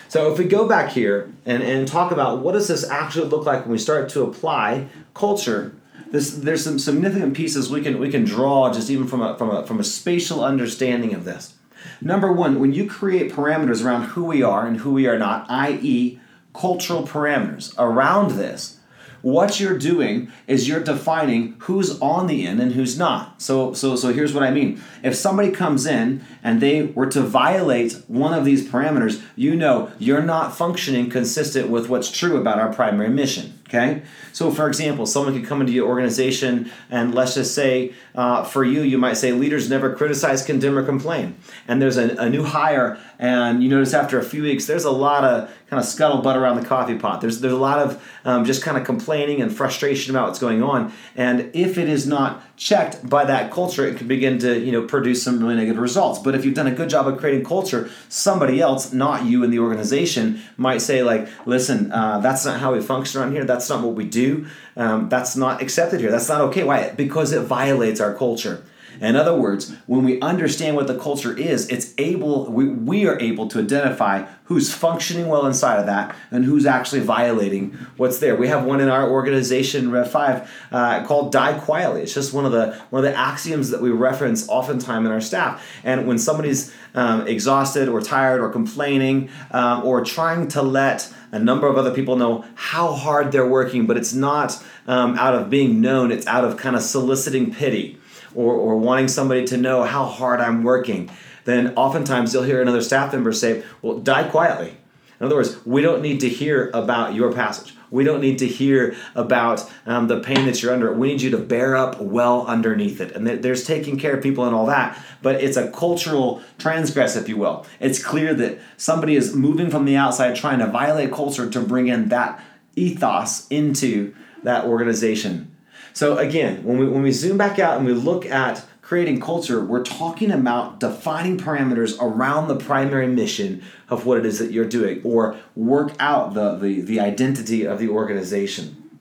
So 0.09 0.29
if 0.29 0.37
we 0.37 0.43
go 0.43 0.67
back 0.67 0.91
here 0.91 1.31
and, 1.45 1.63
and 1.63 1.87
talk 1.87 2.11
about 2.11 2.39
what 2.39 2.51
does 2.51 2.67
this 2.67 2.83
actually 2.89 3.29
look 3.29 3.45
like 3.45 3.61
when 3.61 3.71
we 3.71 3.77
start 3.77 4.09
to 4.09 4.23
apply 4.23 4.87
culture, 5.13 5.73
this, 6.07 6.31
there's 6.31 6.65
some 6.65 6.79
significant 6.79 7.33
pieces 7.33 7.69
we 7.69 7.79
can 7.79 7.97
we 7.97 8.11
can 8.11 8.25
draw 8.25 8.73
just 8.73 8.89
even 8.89 9.07
from 9.07 9.21
a, 9.21 9.37
from 9.37 9.49
a 9.49 9.65
from 9.65 9.79
a 9.79 9.85
spatial 9.85 10.43
understanding 10.43 11.13
of 11.13 11.23
this. 11.23 11.53
Number 12.01 12.29
one, 12.31 12.59
when 12.59 12.73
you 12.73 12.89
create 12.89 13.31
parameters 13.31 13.85
around 13.85 14.03
who 14.09 14.25
we 14.25 14.43
are 14.43 14.67
and 14.67 14.77
who 14.77 14.91
we 14.91 15.07
are 15.07 15.17
not, 15.17 15.45
i.e., 15.49 16.19
cultural 16.53 17.03
parameters 17.03 17.73
around 17.77 18.31
this, 18.31 18.77
what 19.21 19.59
you're 19.59 19.77
doing 19.77 20.31
is 20.47 20.67
you're 20.67 20.83
defining 20.83 21.55
who's 21.59 21.99
on 21.99 22.27
the 22.27 22.45
in 22.45 22.59
and 22.59 22.73
who's 22.73 22.97
not. 22.97 23.41
So 23.41 23.73
so 23.73 23.95
so 23.95 24.11
here's 24.11 24.33
what 24.33 24.43
I 24.43 24.51
mean. 24.51 24.81
If 25.03 25.15
somebody 25.15 25.51
comes 25.51 25.85
in 25.85 26.23
and 26.43 26.59
they 26.59 26.83
were 26.83 27.05
to 27.07 27.21
violate 27.21 28.01
one 28.07 28.33
of 28.33 28.45
these 28.45 28.67
parameters, 28.67 29.21
you 29.35 29.55
know 29.55 29.91
you're 29.99 30.23
not 30.23 30.55
functioning 30.55 31.09
consistent 31.09 31.69
with 31.69 31.87
what's 31.87 32.09
true 32.09 32.37
about 32.37 32.59
our 32.59 32.73
primary 32.73 33.09
mission. 33.09 33.59
Okay? 33.71 34.01
So, 34.33 34.51
for 34.51 34.67
example, 34.67 35.05
someone 35.05 35.33
could 35.33 35.47
come 35.47 35.61
into 35.61 35.71
your 35.71 35.87
organization 35.87 36.69
and 36.89 37.15
let's 37.15 37.35
just 37.35 37.55
say 37.55 37.93
uh, 38.13 38.43
for 38.43 38.65
you, 38.65 38.81
you 38.81 38.97
might 38.97 39.13
say 39.13 39.31
leaders 39.31 39.69
never 39.69 39.95
criticize, 39.95 40.43
condemn, 40.43 40.77
or 40.77 40.83
complain. 40.83 41.37
And 41.69 41.81
there's 41.81 41.95
a, 41.95 42.17
a, 42.17 42.29
new 42.29 42.43
hire, 42.43 42.99
and 43.17 43.63
you 43.63 43.69
notice 43.69 43.93
after 43.93 44.19
a 44.19 44.23
few 44.23 44.43
weeks, 44.43 44.65
there's 44.65 44.83
a 44.83 44.91
lot 44.91 45.23
of 45.23 45.49
kind 45.71 45.79
of 45.79 45.85
scuttlebutt 45.85 46.35
around 46.35 46.61
the 46.61 46.67
coffee 46.67 46.97
pot. 46.97 47.21
There's, 47.21 47.39
there's 47.39 47.53
a 47.53 47.57
lot 47.57 47.79
of 47.79 48.05
um, 48.25 48.43
just 48.43 48.61
kind 48.61 48.77
of 48.77 48.83
complaining 48.83 49.41
and 49.41 49.55
frustration 49.55 50.13
about 50.13 50.27
what's 50.27 50.37
going 50.37 50.61
on. 50.61 50.91
And 51.15 51.49
if 51.53 51.77
it 51.77 51.87
is 51.87 52.05
not 52.05 52.43
checked 52.57 53.09
by 53.09 53.23
that 53.23 53.51
culture, 53.51 53.87
it 53.87 53.95
could 53.95 54.09
begin 54.09 54.37
to 54.39 54.59
you 54.59 54.73
know 54.73 54.85
produce 54.85 55.23
some 55.23 55.39
really 55.39 55.55
negative 55.55 55.81
results. 55.81 56.19
But 56.19 56.35
if 56.35 56.43
you've 56.43 56.55
done 56.55 56.67
a 56.67 56.75
good 56.75 56.89
job 56.89 57.07
of 57.07 57.17
creating 57.17 57.45
culture, 57.45 57.89
somebody 58.09 58.59
else, 58.59 58.91
not 58.91 59.23
you 59.23 59.45
in 59.45 59.49
the 59.49 59.59
organization, 59.59 60.41
might 60.57 60.81
say 60.81 61.03
like, 61.03 61.29
"Listen, 61.45 61.89
uh, 61.93 62.19
that's 62.19 62.45
not 62.45 62.59
how 62.59 62.73
we 62.73 62.81
function 62.81 63.21
around 63.21 63.31
here. 63.31 63.45
That's 63.45 63.69
not 63.69 63.81
what 63.81 63.95
we 63.95 64.03
do. 64.03 64.47
Um, 64.75 65.07
that's 65.07 65.37
not 65.37 65.61
accepted 65.61 66.01
here. 66.01 66.11
That's 66.11 66.27
not 66.27 66.41
okay. 66.41 66.65
Why? 66.65 66.89
Because 66.89 67.31
it 67.31 67.43
violates 67.43 68.01
our 68.01 68.13
culture." 68.13 68.61
In 68.99 69.15
other 69.15 69.35
words, 69.35 69.73
when 69.87 70.03
we 70.03 70.19
understand 70.21 70.75
what 70.75 70.87
the 70.87 70.97
culture 70.97 71.35
is, 71.37 71.67
it's 71.69 71.93
able 71.97 72.45
we, 72.51 72.67
we 72.67 73.07
are 73.07 73.19
able 73.19 73.47
to 73.49 73.59
identify 73.59 74.25
who's 74.45 74.73
functioning 74.73 75.27
well 75.27 75.45
inside 75.45 75.79
of 75.79 75.85
that 75.85 76.15
and 76.29 76.43
who's 76.43 76.65
actually 76.65 76.99
violating 76.99 77.71
what's 77.95 78.19
there. 78.19 78.35
We 78.35 78.49
have 78.49 78.65
one 78.65 78.81
in 78.81 78.89
our 78.89 79.09
organization, 79.09 79.91
Rev 79.91 80.11
Five, 80.11 80.51
uh, 80.71 81.05
called 81.05 81.31
"Die 81.31 81.59
Quietly." 81.59 82.01
It's 82.01 82.13
just 82.13 82.33
one 82.33 82.45
of 82.45 82.51
the 82.51 82.73
one 82.89 83.05
of 83.05 83.11
the 83.11 83.17
axioms 83.17 83.69
that 83.69 83.81
we 83.81 83.89
reference 83.89 84.47
oftentimes 84.49 85.05
in 85.05 85.11
our 85.11 85.21
staff. 85.21 85.65
And 85.83 86.07
when 86.07 86.17
somebody's 86.17 86.73
um, 86.93 87.27
exhausted 87.27 87.87
or 87.87 88.01
tired 88.01 88.41
or 88.41 88.49
complaining 88.49 89.29
um, 89.51 89.83
or 89.85 90.03
trying 90.03 90.47
to 90.49 90.61
let 90.61 91.11
a 91.31 91.39
number 91.39 91.67
of 91.67 91.77
other 91.77 91.93
people 91.93 92.17
know 92.17 92.43
how 92.55 92.91
hard 92.91 93.31
they're 93.31 93.47
working, 93.47 93.87
but 93.87 93.95
it's 93.95 94.13
not 94.13 94.61
um, 94.87 95.17
out 95.17 95.33
of 95.33 95.49
being 95.49 95.79
known, 95.79 96.11
it's 96.11 96.27
out 96.27 96.43
of 96.43 96.57
kind 96.57 96.75
of 96.75 96.81
soliciting 96.81 97.53
pity 97.53 97.97
or, 98.35 98.53
or 98.53 98.77
wanting 98.77 99.07
somebody 99.07 99.45
to 99.47 99.57
know 99.57 99.83
how 99.83 100.05
hard 100.05 100.39
I'm 100.39 100.63
working, 100.63 101.09
then 101.45 101.75
oftentimes 101.75 102.33
you'll 102.33 102.43
hear 102.43 102.61
another 102.61 102.81
staff 102.81 103.13
member 103.13 103.31
say, 103.33 103.63
Well, 103.81 103.99
die 103.99 104.27
quietly. 104.29 104.77
In 105.19 105.25
other 105.25 105.35
words, 105.35 105.63
we 105.65 105.83
don't 105.83 106.01
need 106.01 106.21
to 106.21 106.29
hear 106.29 106.71
about 106.73 107.13
your 107.13 107.31
passage. 107.31 107.75
We 107.91 108.03
don't 108.03 108.21
need 108.21 108.39
to 108.39 108.47
hear 108.47 108.95
about 109.13 109.69
um, 109.85 110.07
the 110.07 110.19
pain 110.19 110.45
that 110.45 110.63
you're 110.63 110.73
under. 110.73 110.91
We 110.93 111.09
need 111.09 111.21
you 111.21 111.29
to 111.31 111.37
bear 111.37 111.75
up 111.75 112.01
well 112.01 112.47
underneath 112.47 113.01
it. 113.01 113.11
And 113.11 113.27
there's 113.27 113.65
taking 113.65 113.99
care 113.99 114.15
of 114.15 114.23
people 114.23 114.45
and 114.45 114.55
all 114.55 114.65
that, 114.67 114.97
but 115.21 115.35
it's 115.35 115.57
a 115.57 115.69
cultural 115.69 116.41
transgress, 116.57 117.15
if 117.15 117.29
you 117.29 117.37
will. 117.37 117.67
It's 117.79 118.03
clear 118.03 118.33
that 118.33 118.59
somebody 118.77 119.15
is 119.15 119.35
moving 119.35 119.69
from 119.69 119.85
the 119.85 119.97
outside 119.97 120.35
trying 120.35 120.59
to 120.59 120.67
violate 120.67 121.11
culture 121.11 121.47
to 121.49 121.61
bring 121.61 121.87
in 121.87 122.09
that 122.09 122.43
ethos 122.75 123.45
into 123.49 124.15
that 124.43 124.65
organization. 124.65 125.50
So 125.93 126.17
again, 126.17 126.63
when 126.63 126.77
we 126.77 126.87
when 126.87 127.03
we 127.03 127.11
zoom 127.11 127.37
back 127.37 127.59
out 127.59 127.77
and 127.77 127.85
we 127.85 127.93
look 127.93 128.25
at 128.25 128.65
creating 128.81 129.21
culture, 129.21 129.63
we're 129.63 129.83
talking 129.83 130.31
about 130.31 130.79
defining 130.79 131.37
parameters 131.37 131.97
around 132.01 132.47
the 132.47 132.55
primary 132.55 133.07
mission 133.07 133.63
of 133.89 134.05
what 134.05 134.17
it 134.17 134.25
is 134.25 134.39
that 134.39 134.51
you're 134.51 134.65
doing, 134.65 135.01
or 135.03 135.37
work 135.55 135.93
out 135.99 136.33
the 136.33 136.55
the, 136.55 136.81
the 136.81 136.99
identity 136.99 137.65
of 137.65 137.79
the 137.79 137.89
organization. 137.89 138.99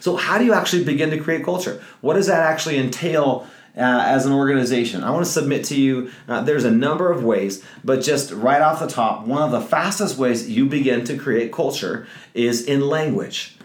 So 0.00 0.16
how 0.16 0.38
do 0.38 0.44
you 0.44 0.52
actually 0.52 0.84
begin 0.84 1.10
to 1.10 1.18
create 1.18 1.44
culture? 1.44 1.82
What 2.00 2.14
does 2.14 2.26
that 2.26 2.40
actually 2.40 2.78
entail? 2.78 3.46
Uh, 3.78 4.02
as 4.06 4.24
an 4.24 4.32
organization. 4.32 5.04
I 5.04 5.10
want 5.10 5.26
to 5.26 5.30
submit 5.30 5.64
to 5.64 5.78
you 5.78 6.10
uh, 6.28 6.40
there's 6.40 6.64
a 6.64 6.70
number 6.70 7.12
of 7.12 7.22
ways, 7.22 7.62
but 7.84 8.00
just 8.00 8.30
right 8.32 8.62
off 8.62 8.80
the 8.80 8.86
top, 8.86 9.26
one 9.26 9.42
of 9.42 9.50
the 9.50 9.60
fastest 9.60 10.16
ways 10.16 10.48
you 10.48 10.64
begin 10.64 11.04
to 11.04 11.18
create 11.18 11.52
culture 11.52 12.06
is 12.32 12.64
in 12.64 12.80
language. 12.80 13.55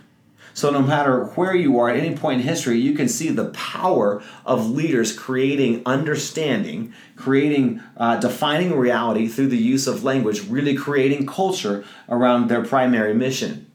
So, 0.61 0.69
no 0.69 0.83
matter 0.83 1.23
where 1.23 1.55
you 1.55 1.79
are 1.79 1.89
at 1.89 1.97
any 1.97 2.15
point 2.15 2.41
in 2.41 2.47
history, 2.47 2.77
you 2.77 2.93
can 2.93 3.07
see 3.07 3.29
the 3.29 3.45
power 3.45 4.21
of 4.45 4.69
leaders 4.69 5.11
creating 5.11 5.81
understanding, 5.87 6.93
creating, 7.15 7.81
uh, 7.97 8.17
defining 8.17 8.77
reality 8.77 9.27
through 9.27 9.47
the 9.47 9.57
use 9.57 9.87
of 9.87 10.03
language, 10.03 10.47
really 10.47 10.75
creating 10.75 11.25
culture 11.25 11.83
around 12.07 12.47
their 12.47 12.63
primary 12.63 13.15
mission. 13.15 13.71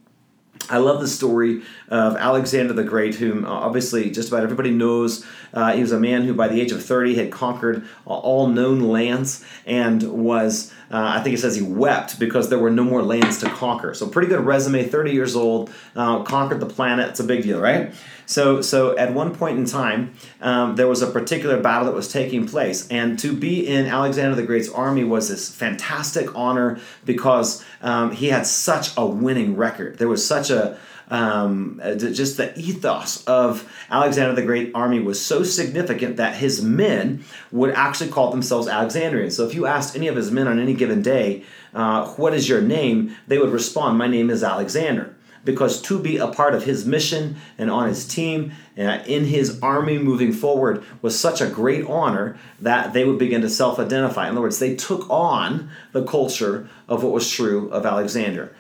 I 0.70 0.78
love 0.78 1.00
the 1.00 1.08
story 1.08 1.62
of 1.88 2.16
Alexander 2.16 2.72
the 2.72 2.84
Great, 2.84 3.16
whom 3.16 3.44
uh, 3.44 3.48
obviously 3.48 4.10
just 4.10 4.28
about 4.28 4.42
everybody 4.44 4.70
knows. 4.70 5.26
Uh, 5.52 5.72
he 5.72 5.80
was 5.80 5.90
a 5.92 5.98
man 5.98 6.22
who, 6.22 6.34
by 6.34 6.46
the 6.48 6.60
age 6.60 6.72
of 6.72 6.84
30, 6.84 7.16
had 7.16 7.32
conquered 7.32 7.84
all 8.04 8.46
known 8.46 8.80
lands 8.80 9.44
and 9.64 10.02
was, 10.04 10.72
uh, 10.90 11.14
I 11.16 11.22
think 11.22 11.34
it 11.34 11.40
says 11.40 11.56
he 11.56 11.62
wept 11.62 12.18
because 12.18 12.48
there 12.48 12.58
were 12.58 12.70
no 12.70 12.84
more 12.84 13.02
lands 13.02 13.38
to 13.38 13.50
conquer. 13.50 13.94
So, 13.94 14.06
pretty 14.06 14.28
good 14.28 14.44
resume, 14.44 14.84
30 14.84 15.12
years 15.12 15.34
old, 15.34 15.70
uh, 15.94 16.22
conquered 16.22 16.60
the 16.60 16.66
planet. 16.66 17.08
It's 17.10 17.20
a 17.20 17.24
big 17.24 17.42
deal, 17.42 17.60
right? 17.60 17.92
So, 18.26 18.60
so 18.60 18.96
at 18.96 19.14
one 19.14 19.34
point 19.34 19.58
in 19.58 19.66
time, 19.66 20.14
um, 20.40 20.76
there 20.76 20.88
was 20.88 21.00
a 21.00 21.06
particular 21.06 21.60
battle 21.60 21.86
that 21.86 21.94
was 21.94 22.12
taking 22.12 22.46
place, 22.46 22.86
and 22.88 23.18
to 23.20 23.32
be 23.32 23.66
in 23.66 23.86
Alexander 23.86 24.34
the 24.34 24.42
Great's 24.42 24.68
army 24.68 25.04
was 25.04 25.28
this 25.28 25.54
fantastic 25.54 26.34
honor 26.34 26.78
because 27.04 27.64
um, 27.82 28.10
he 28.10 28.28
had 28.28 28.46
such 28.46 28.90
a 28.96 29.06
winning 29.06 29.56
record. 29.56 29.98
There 29.98 30.08
was 30.08 30.26
such 30.26 30.50
a 30.50 30.76
um, 31.08 31.80
uh, 31.82 31.94
just 31.94 32.36
the 32.36 32.58
ethos 32.58 33.24
of 33.24 33.70
Alexander 33.90 34.34
the 34.34 34.42
Great 34.42 34.72
army 34.74 35.00
was 35.00 35.24
so 35.24 35.42
significant 35.42 36.16
that 36.16 36.34
his 36.36 36.62
men 36.62 37.24
would 37.52 37.70
actually 37.70 38.10
call 38.10 38.30
themselves 38.30 38.68
Alexandrians. 38.68 39.36
So 39.36 39.46
if 39.46 39.54
you 39.54 39.66
asked 39.66 39.94
any 39.94 40.08
of 40.08 40.16
his 40.16 40.30
men 40.30 40.48
on 40.48 40.58
any 40.58 40.74
given 40.74 41.02
day, 41.02 41.44
uh, 41.74 42.06
what 42.14 42.34
is 42.34 42.48
your 42.48 42.60
name? 42.60 43.14
They 43.28 43.38
would 43.38 43.50
respond, 43.50 43.98
My 43.98 44.08
name 44.08 44.30
is 44.30 44.42
Alexander 44.42 45.16
because 45.46 45.80
to 45.80 45.98
be 45.98 46.18
a 46.18 46.26
part 46.26 46.54
of 46.54 46.64
his 46.64 46.84
mission 46.84 47.36
and 47.56 47.70
on 47.70 47.88
his 47.88 48.06
team 48.06 48.52
uh, 48.76 48.98
in 49.06 49.24
his 49.24 49.58
army 49.62 49.96
moving 49.96 50.32
forward 50.32 50.84
was 51.00 51.18
such 51.18 51.40
a 51.40 51.46
great 51.46 51.86
honor 51.86 52.36
that 52.60 52.92
they 52.92 53.04
would 53.04 53.18
begin 53.18 53.40
to 53.40 53.48
self 53.48 53.78
identify. 53.78 54.26
In 54.26 54.32
other 54.32 54.42
words, 54.42 54.58
they 54.58 54.74
took 54.74 55.08
on 55.08 55.70
the 55.92 56.04
culture 56.04 56.68
of 56.88 57.02
what 57.02 57.12
was 57.12 57.30
true 57.30 57.70
of 57.70 57.86
Alexander. 57.86 58.54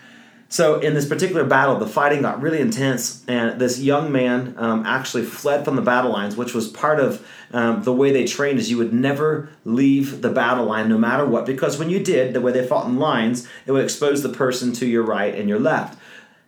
So, 0.48 0.78
in 0.78 0.94
this 0.94 1.06
particular 1.06 1.44
battle, 1.44 1.76
the 1.76 1.88
fighting 1.88 2.22
got 2.22 2.40
really 2.40 2.60
intense, 2.60 3.24
and 3.26 3.60
this 3.60 3.80
young 3.80 4.12
man 4.12 4.54
um, 4.58 4.86
actually 4.86 5.24
fled 5.24 5.64
from 5.64 5.74
the 5.74 5.82
battle 5.82 6.12
lines, 6.12 6.36
which 6.36 6.54
was 6.54 6.68
part 6.68 7.00
of 7.00 7.26
um, 7.52 7.82
the 7.82 7.92
way 7.92 8.12
they 8.12 8.24
trained. 8.24 8.60
Is 8.60 8.70
you 8.70 8.78
would 8.78 8.92
never 8.92 9.48
leave 9.64 10.22
the 10.22 10.30
battle 10.30 10.64
line, 10.64 10.88
no 10.88 10.98
matter 10.98 11.26
what, 11.26 11.46
because 11.46 11.78
when 11.78 11.90
you 11.90 12.02
did, 12.02 12.32
the 12.32 12.40
way 12.40 12.52
they 12.52 12.64
fought 12.64 12.86
in 12.86 12.96
lines, 12.96 13.48
it 13.66 13.72
would 13.72 13.82
expose 13.82 14.22
the 14.22 14.28
person 14.28 14.72
to 14.74 14.86
your 14.86 15.02
right 15.02 15.34
and 15.34 15.48
your 15.48 15.58
left 15.58 15.98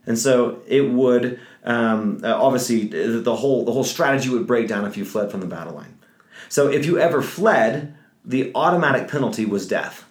and 0.09 0.19
so 0.19 0.63
it 0.67 0.91
would 0.91 1.39
um, 1.65 2.21
uh, 2.25 2.35
obviously 2.35 2.87
the 2.87 3.37
whole 3.37 3.65
the 3.65 3.73
whole 3.73 3.85
strategy 3.85 4.31
would 4.31 4.47
break 4.47 4.67
down 4.67 4.87
if 4.87 4.97
you 4.97 5.05
fled 5.05 5.31
from 5.31 5.41
the 5.41 5.47
battle 5.47 5.75
line. 5.75 5.99
So 6.49 6.69
if 6.69 6.87
you 6.87 6.99
ever 6.99 7.21
fled, 7.21 7.95
the 8.25 8.51
automatic 8.55 9.09
penalty 9.09 9.45
was 9.45 9.69
death. 9.69 10.08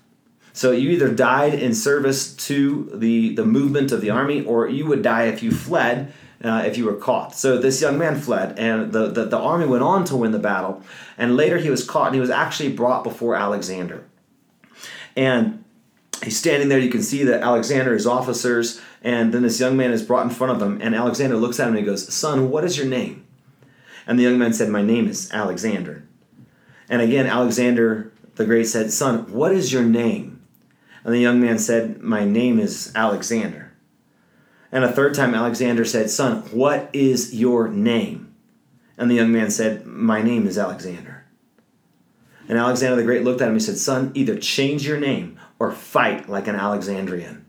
So 0.57 0.71
you 0.71 0.89
either 0.89 1.13
died 1.13 1.53
in 1.53 1.75
service 1.75 2.33
to 2.47 2.89
the 2.91 3.35
the 3.35 3.45
movement 3.45 3.91
of 3.91 4.01
the 4.01 4.09
army, 4.09 4.43
or 4.43 4.67
you 4.67 4.87
would 4.87 5.03
die 5.03 5.25
if 5.25 5.43
you 5.43 5.51
fled. 5.51 6.11
Uh, 6.43 6.63
if 6.67 6.77
you 6.77 6.85
were 6.85 6.93
caught. 6.93 7.35
So 7.35 7.57
this 7.57 7.81
young 7.81 7.97
man 7.97 8.19
fled, 8.19 8.59
and 8.59 8.91
the, 8.91 9.07
the, 9.07 9.25
the 9.25 9.39
army 9.39 9.65
went 9.65 9.81
on 9.81 10.05
to 10.05 10.15
win 10.15 10.31
the 10.31 10.37
battle. 10.37 10.83
And 11.17 11.35
later 11.35 11.57
he 11.57 11.71
was 11.71 11.83
caught, 11.83 12.07
and 12.07 12.13
he 12.13 12.21
was 12.21 12.29
actually 12.29 12.71
brought 12.73 13.03
before 13.03 13.35
Alexander. 13.35 14.03
And 15.15 15.63
he's 16.23 16.37
standing 16.37 16.69
there. 16.69 16.77
You 16.77 16.91
can 16.91 17.01
see 17.01 17.23
that 17.23 17.41
Alexander, 17.41 17.95
his 17.95 18.05
officers, 18.05 18.79
and 19.01 19.33
then 19.33 19.41
this 19.41 19.59
young 19.59 19.75
man 19.75 19.91
is 19.91 20.03
brought 20.03 20.27
in 20.27 20.29
front 20.29 20.53
of 20.53 20.61
him, 20.61 20.79
and 20.79 20.93
Alexander 20.93 21.37
looks 21.37 21.59
at 21.59 21.69
him 21.69 21.73
and 21.73 21.79
he 21.79 21.85
goes, 21.85 22.13
Son, 22.13 22.51
what 22.51 22.63
is 22.63 22.77
your 22.77 22.85
name? 22.85 23.25
And 24.05 24.19
the 24.19 24.23
young 24.23 24.37
man 24.37 24.53
said, 24.53 24.69
My 24.69 24.83
name 24.83 25.07
is 25.07 25.31
Alexander. 25.31 26.03
And 26.87 27.01
again, 27.01 27.25
Alexander 27.25 28.11
the 28.35 28.45
Great 28.45 28.67
said, 28.67 28.91
Son, 28.91 29.31
what 29.33 29.51
is 29.51 29.73
your 29.73 29.83
name? 29.83 30.36
And 31.07 31.15
the 31.15 31.21
young 31.21 31.39
man 31.39 31.57
said, 31.57 32.01
My 32.01 32.25
name 32.25 32.59
is 32.59 32.91
Alexander. 32.93 33.71
And 34.73 34.83
a 34.83 34.91
third 34.91 35.13
time, 35.13 35.33
Alexander 35.33 35.85
said, 35.85 36.09
Son, 36.09 36.41
what 36.51 36.89
is 36.91 37.33
your 37.33 37.69
name? 37.69 38.35
And 38.97 39.09
the 39.09 39.15
young 39.15 39.31
man 39.31 39.49
said, 39.49 39.85
My 39.85 40.21
name 40.21 40.45
is 40.45 40.57
Alexander. 40.57 41.23
And 42.49 42.57
Alexander 42.57 42.97
the 42.97 43.03
Great 43.03 43.23
looked 43.23 43.39
at 43.39 43.47
him 43.47 43.53
and 43.53 43.63
said, 43.63 43.77
Son, 43.77 44.11
either 44.15 44.37
change 44.37 44.85
your 44.85 44.99
name 44.99 45.39
or 45.59 45.71
fight 45.71 46.27
like 46.27 46.49
an 46.49 46.55
Alexandrian. 46.55 47.45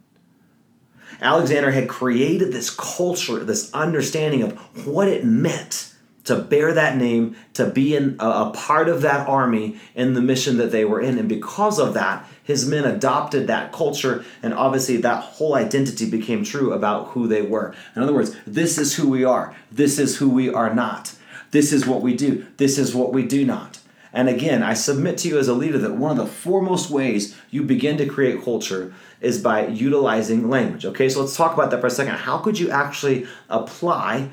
Alexander 1.21 1.73
had 1.73 1.88
created 1.88 2.53
this 2.53 2.71
culture, 2.71 3.43
this 3.43 3.75
understanding 3.75 4.45
of 4.45 4.87
what 4.87 5.09
it 5.09 5.25
meant 5.25 5.95
to 6.29 6.37
bear 6.37 6.75
that 6.75 6.99
name, 6.99 7.35
to 7.55 7.65
be 7.65 7.97
in 7.97 8.15
a, 8.21 8.27
a, 8.27 8.53
part 8.55 8.87
of 8.87 9.01
that 9.01 9.27
army 9.27 9.81
in 9.95 10.13
the 10.13 10.21
mission 10.21 10.59
that 10.59 10.71
they 10.71 10.85
were 10.85 11.01
in. 11.01 11.17
And 11.17 11.27
because 11.27 11.79
of 11.79 11.95
that, 11.95 12.29
his 12.45 12.69
men 12.69 12.85
adopted 12.85 13.47
that 13.47 13.73
culture, 13.73 14.27
and 14.43 14.53
obviously 14.53 14.99
that 14.99 15.23
whole 15.23 15.55
identity 15.55 16.09
became 16.09 16.45
true 16.45 16.75
about 16.75 17.09
who 17.09 17.27
they 17.27 17.41
were. 17.41 17.75
In 17.97 18.03
other 18.03 18.13
words, 18.13 18.37
this 18.47 18.77
is 18.77 18.97
who 18.97 19.09
we 19.09 19.25
are, 19.25 19.57
this 19.73 19.99
is 19.99 20.19
who 20.19 20.29
we 20.29 20.53
are 20.53 20.75
not. 20.75 21.15
This 21.51 21.73
is 21.73 21.87
what 21.87 22.03
we 22.03 22.15
do, 22.15 22.47
this 22.59 22.77
is 22.77 22.95
what 22.95 23.15
we 23.15 23.23
do 23.23 23.47
not. 23.47 23.81
And 24.13 24.29
again, 24.29 24.63
I 24.63 24.75
submit 24.75 25.17
to 25.19 25.29
you 25.29 25.39
as 25.39 25.49
a 25.49 25.55
leader 25.55 25.79
that 25.79 25.95
one 25.95 26.11
of 26.11 26.19
the 26.19 26.31
foremost 26.31 26.91
ways 26.91 27.37
you 27.51 27.63
begin 27.63 27.97
to 27.99 28.07
create 28.07 28.45
culture 28.45 28.93
is 29.23 29.41
by 29.41 29.67
utilizing 29.67 30.51
language. 30.51 30.85
Okay, 30.85 31.09
so 31.09 31.21
let's 31.23 31.37
talk 31.37 31.55
about 31.55 31.71
that 31.71 31.81
for 31.81 31.87
a 31.87 31.91
second. 31.91 32.17
How 32.17 32.37
could 32.37 32.59
you 32.59 32.71
actually 32.71 33.27
apply 33.49 34.29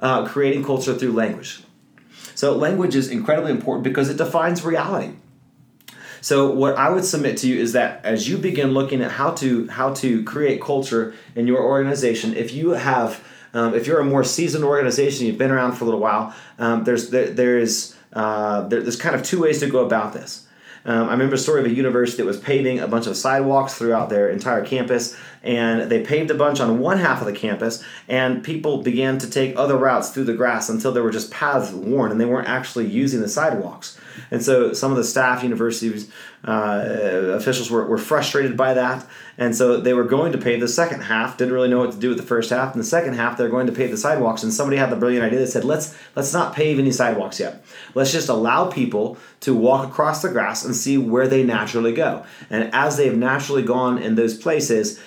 uh, 0.00 0.26
creating 0.26 0.64
culture 0.64 0.94
through 0.94 1.12
language? 1.12 1.62
So, 2.34 2.54
language 2.54 2.94
is 2.94 3.10
incredibly 3.10 3.50
important 3.50 3.84
because 3.84 4.08
it 4.08 4.16
defines 4.16 4.64
reality. 4.64 5.14
So, 6.20 6.50
what 6.50 6.76
I 6.76 6.90
would 6.90 7.04
submit 7.04 7.36
to 7.38 7.48
you 7.48 7.60
is 7.60 7.72
that 7.72 8.04
as 8.04 8.28
you 8.28 8.38
begin 8.38 8.72
looking 8.72 9.02
at 9.02 9.12
how 9.12 9.32
to 9.32 9.68
how 9.68 9.94
to 9.94 10.24
create 10.24 10.60
culture 10.60 11.14
in 11.34 11.46
your 11.46 11.62
organization, 11.62 12.34
if 12.34 12.52
you 12.52 12.70
have 12.70 13.24
um, 13.54 13.74
if 13.74 13.86
you're 13.86 14.00
a 14.00 14.04
more 14.04 14.24
seasoned 14.24 14.64
organization, 14.64 15.26
you've 15.26 15.38
been 15.38 15.50
around 15.50 15.72
for 15.72 15.84
a 15.84 15.86
little 15.86 16.00
while, 16.00 16.34
um, 16.58 16.84
there's 16.84 17.10
there, 17.10 17.30
there 17.30 17.58
is 17.58 17.96
uh, 18.12 18.62
there, 18.68 18.82
there's 18.82 18.96
kind 18.96 19.14
of 19.14 19.22
two 19.22 19.40
ways 19.42 19.60
to 19.60 19.68
go 19.68 19.84
about 19.84 20.12
this. 20.12 20.46
Um, 20.84 21.08
I 21.08 21.12
remember 21.12 21.34
a 21.34 21.38
story 21.38 21.60
of 21.60 21.66
a 21.66 21.74
university 21.74 22.22
that 22.22 22.26
was 22.26 22.38
paving 22.38 22.80
a 22.80 22.88
bunch 22.88 23.06
of 23.06 23.16
sidewalks 23.16 23.74
throughout 23.74 24.08
their 24.08 24.28
entire 24.28 24.64
campus, 24.64 25.16
and 25.42 25.90
they 25.90 26.04
paved 26.04 26.30
a 26.30 26.34
bunch 26.34 26.60
on 26.60 26.78
one 26.78 26.98
half 26.98 27.20
of 27.20 27.26
the 27.26 27.32
campus, 27.32 27.82
and 28.08 28.42
people 28.42 28.82
began 28.82 29.18
to 29.18 29.30
take 29.30 29.56
other 29.56 29.76
routes 29.76 30.10
through 30.10 30.24
the 30.24 30.34
grass 30.34 30.68
until 30.68 30.92
there 30.92 31.02
were 31.02 31.10
just 31.10 31.30
paths 31.30 31.72
worn, 31.72 32.10
and 32.10 32.20
they 32.20 32.24
weren't 32.24 32.48
actually 32.48 32.86
using 32.86 33.20
the 33.20 33.28
sidewalks. 33.28 33.98
And 34.30 34.42
so 34.42 34.72
some 34.72 34.90
of 34.90 34.96
the 34.96 35.04
staff, 35.04 35.42
universities, 35.42 36.10
uh, 36.44 36.84
officials 37.34 37.70
were, 37.70 37.86
were 37.86 37.98
frustrated 37.98 38.56
by 38.56 38.74
that. 38.74 39.06
And 39.36 39.54
so 39.54 39.80
they 39.80 39.94
were 39.94 40.04
going 40.04 40.32
to 40.32 40.38
pave 40.38 40.60
the 40.60 40.68
second 40.68 41.02
half, 41.02 41.36
didn't 41.36 41.54
really 41.54 41.68
know 41.68 41.78
what 41.78 41.92
to 41.92 41.98
do 41.98 42.08
with 42.08 42.18
the 42.18 42.24
first 42.24 42.50
half. 42.50 42.74
In 42.74 42.78
the 42.78 42.86
second 42.86 43.14
half, 43.14 43.36
they're 43.36 43.48
going 43.48 43.66
to 43.66 43.72
pave 43.72 43.90
the 43.90 43.96
sidewalks. 43.96 44.42
And 44.42 44.52
somebody 44.52 44.76
had 44.76 44.90
the 44.90 44.96
brilliant 44.96 45.24
idea 45.24 45.40
that 45.40 45.48
said, 45.48 45.64
let's, 45.64 45.96
let's 46.14 46.32
not 46.32 46.54
pave 46.54 46.78
any 46.78 46.92
sidewalks 46.92 47.40
yet. 47.40 47.64
Let's 47.94 48.12
just 48.12 48.28
allow 48.28 48.70
people 48.70 49.18
to 49.40 49.54
walk 49.54 49.88
across 49.88 50.22
the 50.22 50.28
grass 50.28 50.64
and 50.64 50.74
see 50.74 50.98
where 50.98 51.28
they 51.28 51.42
naturally 51.42 51.92
go. 51.92 52.24
And 52.50 52.70
as 52.74 52.96
they 52.96 53.06
have 53.06 53.16
naturally 53.16 53.62
gone 53.62 53.98
in 53.98 54.14
those 54.14 54.36
places, 54.36 55.00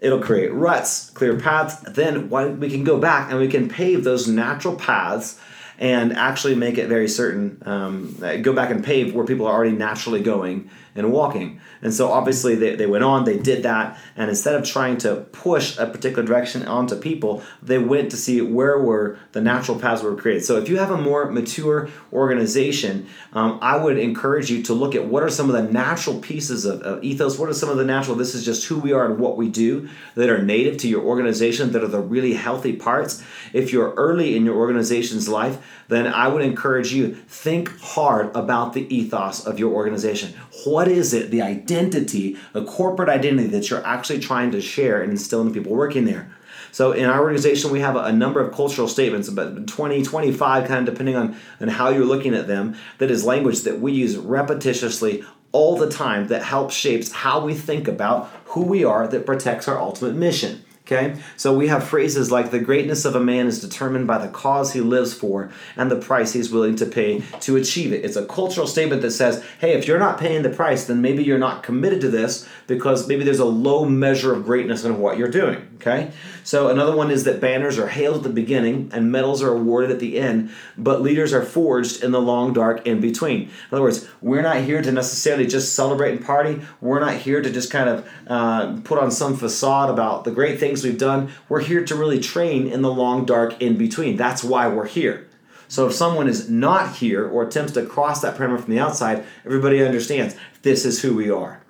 it'll 0.00 0.20
create 0.20 0.52
ruts, 0.52 1.10
clear 1.10 1.38
paths. 1.38 1.76
Then 1.80 2.28
we 2.28 2.70
can 2.70 2.84
go 2.84 2.98
back 2.98 3.30
and 3.30 3.38
we 3.40 3.48
can 3.48 3.68
pave 3.68 4.04
those 4.04 4.28
natural 4.28 4.76
paths 4.76 5.40
and 5.78 6.12
actually 6.16 6.54
make 6.54 6.78
it 6.78 6.88
very 6.88 7.08
certain. 7.08 7.62
Um, 7.66 8.16
go 8.42 8.52
back 8.52 8.70
and 8.70 8.84
pave 8.84 9.14
where 9.14 9.26
people 9.26 9.46
are 9.46 9.54
already 9.54 9.76
naturally 9.76 10.22
going 10.22 10.70
and 10.96 11.12
walking. 11.12 11.60
And 11.82 11.92
so 11.92 12.10
obviously 12.10 12.54
they, 12.54 12.74
they 12.74 12.86
went 12.86 13.04
on, 13.04 13.24
they 13.24 13.38
did 13.38 13.62
that, 13.64 13.98
and 14.16 14.30
instead 14.30 14.54
of 14.54 14.64
trying 14.64 14.96
to 14.98 15.16
push 15.32 15.76
a 15.78 15.86
particular 15.86 16.24
direction 16.24 16.66
onto 16.66 16.96
people, 16.96 17.42
they 17.62 17.78
went 17.78 18.10
to 18.10 18.16
see 18.16 18.40
where 18.40 18.78
were 18.80 19.18
the 19.32 19.40
natural 19.40 19.78
paths 19.78 20.02
were 20.02 20.16
created. 20.16 20.44
So 20.44 20.56
if 20.56 20.68
you 20.68 20.78
have 20.78 20.90
a 20.90 20.96
more 20.96 21.30
mature 21.30 21.90
organization, 22.12 23.06
um, 23.34 23.58
I 23.60 23.76
would 23.76 23.98
encourage 23.98 24.50
you 24.50 24.62
to 24.64 24.74
look 24.74 24.94
at 24.94 25.06
what 25.06 25.22
are 25.22 25.30
some 25.30 25.50
of 25.50 25.54
the 25.54 25.70
natural 25.70 26.18
pieces 26.18 26.64
of, 26.64 26.80
of 26.82 27.04
ethos, 27.04 27.38
what 27.38 27.50
are 27.50 27.54
some 27.54 27.68
of 27.68 27.76
the 27.76 27.84
natural, 27.84 28.16
this 28.16 28.34
is 28.34 28.44
just 28.44 28.66
who 28.66 28.78
we 28.78 28.92
are 28.92 29.04
and 29.04 29.18
what 29.18 29.36
we 29.36 29.48
do 29.48 29.88
that 30.14 30.30
are 30.30 30.42
native 30.42 30.78
to 30.78 30.88
your 30.88 31.02
organization, 31.02 31.72
that 31.72 31.84
are 31.84 31.88
the 31.88 32.00
really 32.00 32.32
healthy 32.32 32.72
parts. 32.74 33.22
If 33.52 33.72
you're 33.72 33.92
early 33.94 34.34
in 34.34 34.46
your 34.46 34.56
organization's 34.56 35.28
life, 35.28 35.58
then 35.88 36.06
I 36.06 36.28
would 36.28 36.42
encourage 36.42 36.92
you 36.92 37.14
think 37.14 37.78
hard 37.80 38.34
about 38.34 38.72
the 38.72 38.92
ethos 38.94 39.46
of 39.46 39.58
your 39.58 39.72
organization. 39.72 40.34
What 40.64 40.88
is 40.88 41.14
it, 41.14 41.30
the 41.30 41.42
identity, 41.42 42.36
the 42.52 42.64
corporate 42.64 43.08
identity 43.08 43.48
that 43.48 43.70
you're 43.70 43.86
actually 43.86 44.20
trying 44.20 44.50
to 44.52 44.60
share 44.60 45.02
and 45.02 45.12
instill 45.12 45.40
in 45.42 45.48
the 45.48 45.54
people 45.54 45.72
working 45.72 46.04
there? 46.04 46.30
So 46.76 46.92
in 46.92 47.08
our 47.08 47.20
organization, 47.20 47.70
we 47.70 47.80
have 47.80 47.96
a, 47.96 48.12
number 48.12 48.38
of 48.38 48.52
cultural 48.52 48.86
statements, 48.86 49.28
about 49.28 49.66
20, 49.66 50.02
25, 50.02 50.68
kind 50.68 50.86
of 50.86 50.94
depending 50.94 51.16
on, 51.16 51.34
on 51.58 51.68
how 51.68 51.88
you're 51.88 52.04
looking 52.04 52.34
at 52.34 52.48
them, 52.48 52.76
that 52.98 53.10
is 53.10 53.24
language 53.24 53.62
that 53.62 53.80
we 53.80 53.92
use 53.92 54.16
repetitiously 54.16 55.24
all 55.52 55.78
the 55.78 55.88
time 55.88 56.26
that 56.26 56.42
helps 56.42 56.74
shapes 56.74 57.12
how 57.12 57.42
we 57.42 57.54
think 57.54 57.88
about 57.88 58.30
who 58.44 58.62
we 58.62 58.84
are 58.84 59.08
that 59.08 59.24
protects 59.24 59.68
our 59.68 59.78
ultimate 59.78 60.14
mission. 60.16 60.65
Okay? 60.86 61.16
So 61.36 61.52
we 61.52 61.66
have 61.66 61.82
phrases 61.82 62.30
like 62.30 62.52
the 62.52 62.60
greatness 62.60 63.04
of 63.04 63.16
a 63.16 63.20
man 63.20 63.48
is 63.48 63.60
determined 63.60 64.06
by 64.06 64.18
the 64.18 64.28
cause 64.28 64.72
he 64.72 64.80
lives 64.80 65.12
for 65.12 65.50
and 65.76 65.90
the 65.90 65.96
price 65.96 66.32
he's 66.32 66.52
willing 66.52 66.76
to 66.76 66.86
pay 66.86 67.22
to 67.40 67.56
achieve 67.56 67.92
it. 67.92 68.04
It's 68.04 68.14
a 68.14 68.24
cultural 68.24 68.68
statement 68.68 69.02
that 69.02 69.10
says, 69.10 69.44
hey, 69.58 69.72
if 69.72 69.88
you're 69.88 69.98
not 69.98 70.18
paying 70.18 70.42
the 70.42 70.50
price, 70.50 70.86
then 70.86 71.02
maybe 71.02 71.24
you're 71.24 71.38
not 71.38 71.64
committed 71.64 72.00
to 72.02 72.08
this 72.08 72.48
because 72.68 73.08
maybe 73.08 73.24
there's 73.24 73.40
a 73.40 73.44
low 73.44 73.84
measure 73.84 74.32
of 74.32 74.44
greatness 74.44 74.84
in 74.84 75.00
what 75.00 75.18
you're 75.18 75.28
doing. 75.28 75.66
Okay? 75.76 76.12
So 76.46 76.68
another 76.68 76.94
one 76.94 77.10
is 77.10 77.24
that 77.24 77.40
banners 77.40 77.76
are 77.76 77.88
hailed 77.88 78.18
at 78.18 78.22
the 78.22 78.28
beginning 78.28 78.88
and 78.92 79.10
medals 79.10 79.42
are 79.42 79.50
awarded 79.52 79.90
at 79.90 79.98
the 79.98 80.16
end, 80.16 80.52
but 80.78 81.02
leaders 81.02 81.32
are 81.32 81.44
forged 81.44 82.04
in 82.04 82.12
the 82.12 82.20
long 82.20 82.52
dark 82.52 82.86
in 82.86 83.00
between. 83.00 83.42
In 83.42 83.50
other 83.72 83.82
words, 83.82 84.06
we're 84.22 84.42
not 84.42 84.58
here 84.58 84.80
to 84.80 84.92
necessarily 84.92 85.48
just 85.48 85.74
celebrate 85.74 86.12
and 86.12 86.24
party. 86.24 86.62
We're 86.80 87.00
not 87.00 87.14
here 87.14 87.42
to 87.42 87.50
just 87.50 87.72
kind 87.72 87.88
of 87.88 88.08
uh, 88.28 88.78
put 88.84 89.00
on 89.00 89.10
some 89.10 89.36
facade 89.36 89.90
about 89.90 90.22
the 90.22 90.30
great 90.30 90.60
things 90.60 90.84
we've 90.84 90.96
done. 90.96 91.32
We're 91.48 91.62
here 91.62 91.84
to 91.84 91.96
really 91.96 92.20
train 92.20 92.68
in 92.68 92.80
the 92.80 92.92
long 92.92 93.24
dark 93.24 93.60
in 93.60 93.76
between. 93.76 94.16
That's 94.16 94.44
why 94.44 94.68
we're 94.68 94.86
here. 94.86 95.26
So 95.66 95.88
if 95.88 95.94
someone 95.94 96.28
is 96.28 96.48
not 96.48 96.94
here 96.94 97.28
or 97.28 97.42
attempts 97.42 97.72
to 97.72 97.84
cross 97.84 98.20
that 98.20 98.36
perimeter 98.36 98.62
from 98.62 98.72
the 98.72 98.78
outside, 98.78 99.24
everybody 99.44 99.84
understands 99.84 100.36
this 100.62 100.84
is 100.84 101.02
who 101.02 101.16
we 101.16 101.28
are. 101.28 101.65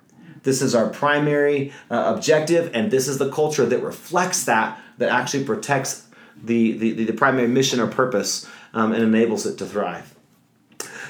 This 0.47 0.61
is 0.61 0.73
our 0.73 0.87
primary 0.87 1.73
uh, 1.91 2.13
objective, 2.15 2.71
and 2.73 2.89
this 2.89 3.09
is 3.09 3.17
the 3.17 3.29
culture 3.29 3.65
that 3.65 3.83
reflects 3.83 4.45
that, 4.45 4.79
that 4.97 5.09
actually 5.09 5.43
protects 5.43 6.07
the, 6.41 6.71
the, 6.71 7.03
the 7.03 7.11
primary 7.11 7.49
mission 7.49 7.81
or 7.81 7.87
purpose 7.87 8.47
um, 8.73 8.93
and 8.93 9.03
enables 9.03 9.45
it 9.45 9.57
to 9.57 9.65
thrive. 9.65 10.15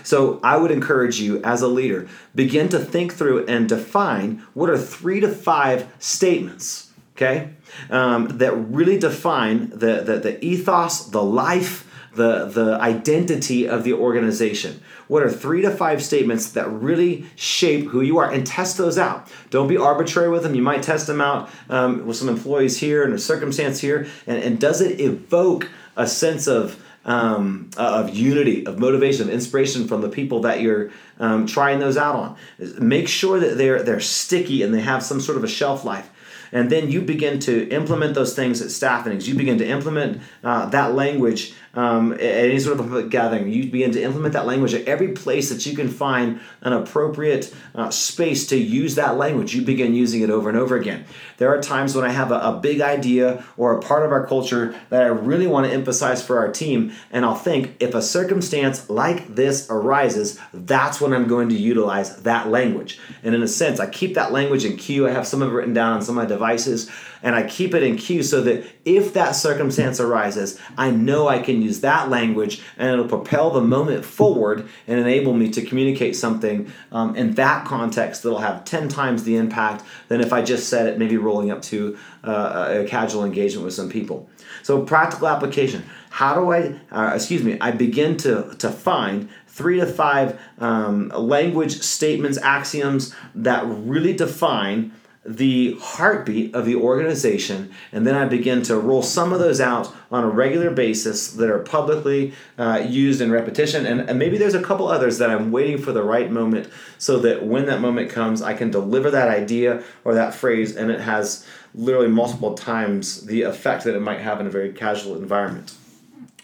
So 0.02 0.40
I 0.44 0.58
would 0.58 0.72
encourage 0.72 1.20
you 1.20 1.40
as 1.44 1.62
a 1.62 1.68
leader, 1.68 2.08
begin 2.34 2.68
to 2.70 2.80
think 2.80 3.14
through 3.14 3.46
and 3.46 3.70
define 3.70 4.42
what 4.56 4.72
are 4.72 4.78
three 4.78 5.20
to 5.20 5.30
five 5.30 5.88
statements, 6.00 6.92
okay, 7.16 7.50
um, 7.92 8.40
that 8.40 8.54
really 8.56 8.98
define 8.98 9.70
the, 9.70 10.02
the, 10.02 10.18
the 10.18 10.44
ethos, 10.44 11.10
the 11.10 11.22
life, 11.22 11.87
the, 12.18 12.46
the 12.46 12.78
identity 12.82 13.68
of 13.68 13.86
the 13.86 13.94
organization. 13.94 14.82
What 15.08 15.24
are 15.24 15.32
three 15.32 15.62
to 15.62 15.72
five 15.72 16.04
statements 16.04 16.52
that 16.52 16.70
really 16.70 17.26
shape 17.36 17.86
who 17.86 18.02
you 18.02 18.18
are 18.18 18.30
and 18.30 18.46
test 18.46 18.78
those 18.78 18.98
out? 18.98 19.32
Don't 19.50 19.70
be 19.70 19.78
arbitrary 19.78 20.30
with 20.30 20.44
them. 20.44 20.56
You 20.56 20.62
might 20.62 20.84
test 20.84 21.08
them 21.08 21.22
out 21.22 21.50
um, 21.70 22.06
with 22.06 22.18
some 22.18 22.28
employees 22.28 22.78
here 22.78 23.06
and 23.06 23.14
a 23.14 23.20
circumstance 23.20 23.80
here. 23.80 24.08
And, 24.26 24.44
and 24.44 24.60
does 24.60 24.82
it 24.82 25.00
evoke 25.00 25.70
a 25.96 26.06
sense 26.06 26.48
of 26.48 26.84
um, 27.06 27.70
of 27.78 28.14
unity, 28.14 28.66
of 28.66 28.80
motivation, 28.80 29.30
of 29.30 29.34
inspiration 29.34 29.88
from 29.88 30.02
the 30.02 30.10
people 30.10 30.42
that 30.42 30.60
you're 30.60 30.92
um, 31.20 31.48
trying 31.48 31.80
those 31.80 31.96
out 31.96 32.16
on. 32.16 32.36
Make 32.80 33.08
sure 33.08 33.40
that 33.40 33.58
they're 33.58 33.82
they're 33.82 34.02
sticky 34.02 34.62
and 34.62 34.74
they 34.74 34.82
have 34.82 35.02
some 35.02 35.22
sort 35.22 35.38
of 35.38 35.46
a 35.46 35.48
shelf 35.48 35.86
life. 35.86 36.10
And 36.52 36.70
then 36.70 36.92
you 36.92 37.02
begin 37.02 37.40
to 37.40 37.70
implement 37.70 38.16
those 38.16 38.36
things 38.36 38.62
at 38.62 38.72
staff 38.72 39.06
meetings. 39.06 39.28
You 39.28 39.36
begin 39.36 39.58
to 39.60 39.68
implement 39.68 40.22
uh, 40.44 40.68
that 40.68 40.94
language 40.94 41.54
um, 41.78 42.14
at 42.14 42.22
any 42.22 42.60
sort 42.60 42.80
of 42.80 42.92
a 42.92 43.04
gathering. 43.04 43.52
You 43.52 43.70
begin 43.70 43.92
to 43.92 44.02
implement 44.02 44.34
that 44.34 44.48
language 44.48 44.74
at 44.74 44.88
every 44.88 45.10
place 45.10 45.50
that 45.50 45.66
you 45.66 45.76
can 45.76 45.90
find 45.90 46.40
an 46.62 46.74
appropriate 46.74 47.54
uh, 47.76 47.92
space 47.92 48.48
to 48.48 48.58
use 48.58 48.96
that 48.96 49.16
language. 49.16 49.54
You 49.54 49.62
begin 49.62 49.94
using 49.94 50.22
it 50.22 50.32
over 50.32 50.50
and 50.50 50.58
over 50.58 50.76
again. 50.76 51.06
There 51.38 51.54
are 51.54 51.62
times 51.62 51.96
when 51.96 52.04
I 52.04 52.10
have 52.10 52.32
a, 52.32 52.40
a 52.40 52.60
big 52.60 52.82
idea 52.82 53.46
or 53.58 53.78
a 53.78 53.82
part 53.82 54.04
of 54.04 54.12
our 54.12 54.26
culture 54.26 54.74
that 54.90 55.04
I 55.04 55.08
really 55.08 55.46
want 55.46 55.68
to 55.68 55.72
emphasize 55.72 56.26
for 56.26 56.40
our 56.40 56.52
team, 56.52 56.94
and 57.12 57.24
I'll 57.24 57.36
think 57.36 57.76
if 57.80 57.94
a 57.94 58.02
circumstance 58.02 58.90
like 58.90 59.36
this 59.36 59.70
arises, 59.70 60.40
that's 60.52 61.00
when 61.00 61.14
I'm 61.14 61.28
going 61.28 61.50
to 61.50 61.56
utilize 61.56 62.24
that 62.24 62.48
language. 62.48 63.00
And 63.22 63.36
in 63.36 63.44
a 63.44 63.48
sense, 63.48 63.80
I 63.80 63.88
keep 63.88 64.16
that 64.16 64.32
language 64.32 64.66
in 64.66 64.78
queue. 64.78 65.08
I 65.08 65.12
have 65.12 65.28
some 65.28 65.44
of 65.44 65.50
it 65.50 65.54
written 65.54 65.74
down 65.74 65.94
on 65.94 66.02
some 66.02 66.18
of 66.18 66.28
devices 66.38 66.90
and 67.24 67.36
I 67.36 67.44
keep 67.44 67.74
it 67.74 67.84
in 67.84 67.98
queue 67.98 68.24
so 68.24 68.42
that 68.42 68.66
if 68.86 69.14
that 69.14 69.32
circumstance 69.32 70.00
arises, 70.00 70.60
I 70.78 70.92
know 70.92 71.28
I 71.28 71.40
can 71.40 71.62
use 71.62 71.82
that 71.82 72.10
language 72.10 72.62
and 72.78 72.90
it'll 72.90 73.08
propel 73.08 73.50
the 73.50 73.62
moment 73.62 74.06
forward 74.06 74.68
and 74.88 75.00
enable 75.00 75.34
me 75.34 75.50
to 75.50 75.62
communicate 75.62 76.16
something 76.16 76.72
um, 76.92 77.16
in 77.16 77.34
that 77.36 77.66
context 77.66 78.24
that'll 78.24 78.40
have 78.40 78.66
10 78.66 78.88
times 78.90 79.24
the 79.24 79.36
impact 79.36 79.84
than 80.08 80.22
if 80.22 80.32
I 80.32 80.42
just 80.42 80.70
said 80.70 80.88
it, 80.88 81.00
maybe 81.00 81.18
rolling 81.18 81.52
up 81.52 81.62
to 81.64 81.98
uh, 82.24 82.84
a 82.84 82.88
casual 82.88 83.26
engagement 83.26 83.66
with 83.66 83.74
some 83.74 83.90
people. 83.90 84.30
So, 84.64 84.84
practical 84.84 85.28
application. 85.28 85.84
How 86.10 86.36
do 86.36 86.52
I, 86.52 86.80
uh, 86.92 87.12
excuse 87.16 87.44
me, 87.44 87.58
I 87.60 87.72
begin 87.72 88.18
to, 88.18 88.56
to 88.60 88.70
find 88.70 89.30
three 89.48 89.80
to 89.80 89.86
five 89.86 90.40
um, 90.60 91.10
language 91.10 91.82
statements, 91.82 92.38
axioms 92.38 93.14
that 93.36 93.64
really 93.66 94.14
define 94.14 94.92
the 95.28 95.78
heartbeat 95.82 96.56
of 96.56 96.66
the 96.66 96.76
organization, 96.76 97.70
and 97.92 98.08
then 98.08 98.16
I 98.16 98.26
begin 98.26 98.64
to 98.64 98.78
roll 98.78 99.04
some 99.04 99.34
of 99.34 99.40
those 99.40 99.60
out 99.60 99.94
on 100.10 100.24
a 100.24 100.30
regular 100.30 100.72
basis 100.72 101.32
that 101.34 101.50
are 101.50 101.60
publicly 101.60 102.34
uh, 102.58 102.82
used 102.88 103.20
in 103.20 103.30
repetition. 103.30 103.86
And, 103.86 104.10
and 104.10 104.18
maybe 104.18 104.38
there's 104.38 104.54
a 104.54 104.64
couple 104.64 104.88
others 104.88 105.18
that 105.18 105.30
I'm 105.30 105.52
waiting 105.52 105.80
for 105.80 105.92
the 105.92 106.02
right 106.02 106.32
moment 106.32 106.70
so 106.98 107.20
that 107.20 107.46
when 107.46 107.66
that 107.66 107.82
moment 107.82 108.10
comes, 108.10 108.42
I 108.42 108.54
can 108.54 108.72
deliver 108.72 109.12
that 109.12 109.28
idea 109.28 109.84
or 110.06 110.14
that 110.14 110.34
phrase, 110.34 110.78
and 110.78 110.90
it 110.90 111.02
has 111.02 111.46
literally 111.76 112.08
multiple 112.08 112.54
times 112.54 113.26
the 113.26 113.42
effect 113.42 113.84
that 113.84 113.96
it 113.96 114.02
might 114.02 114.22
have 114.22 114.40
in 114.40 114.48
a 114.48 114.50
very 114.50 114.72
casual 114.72 115.18
environment. 115.18 115.74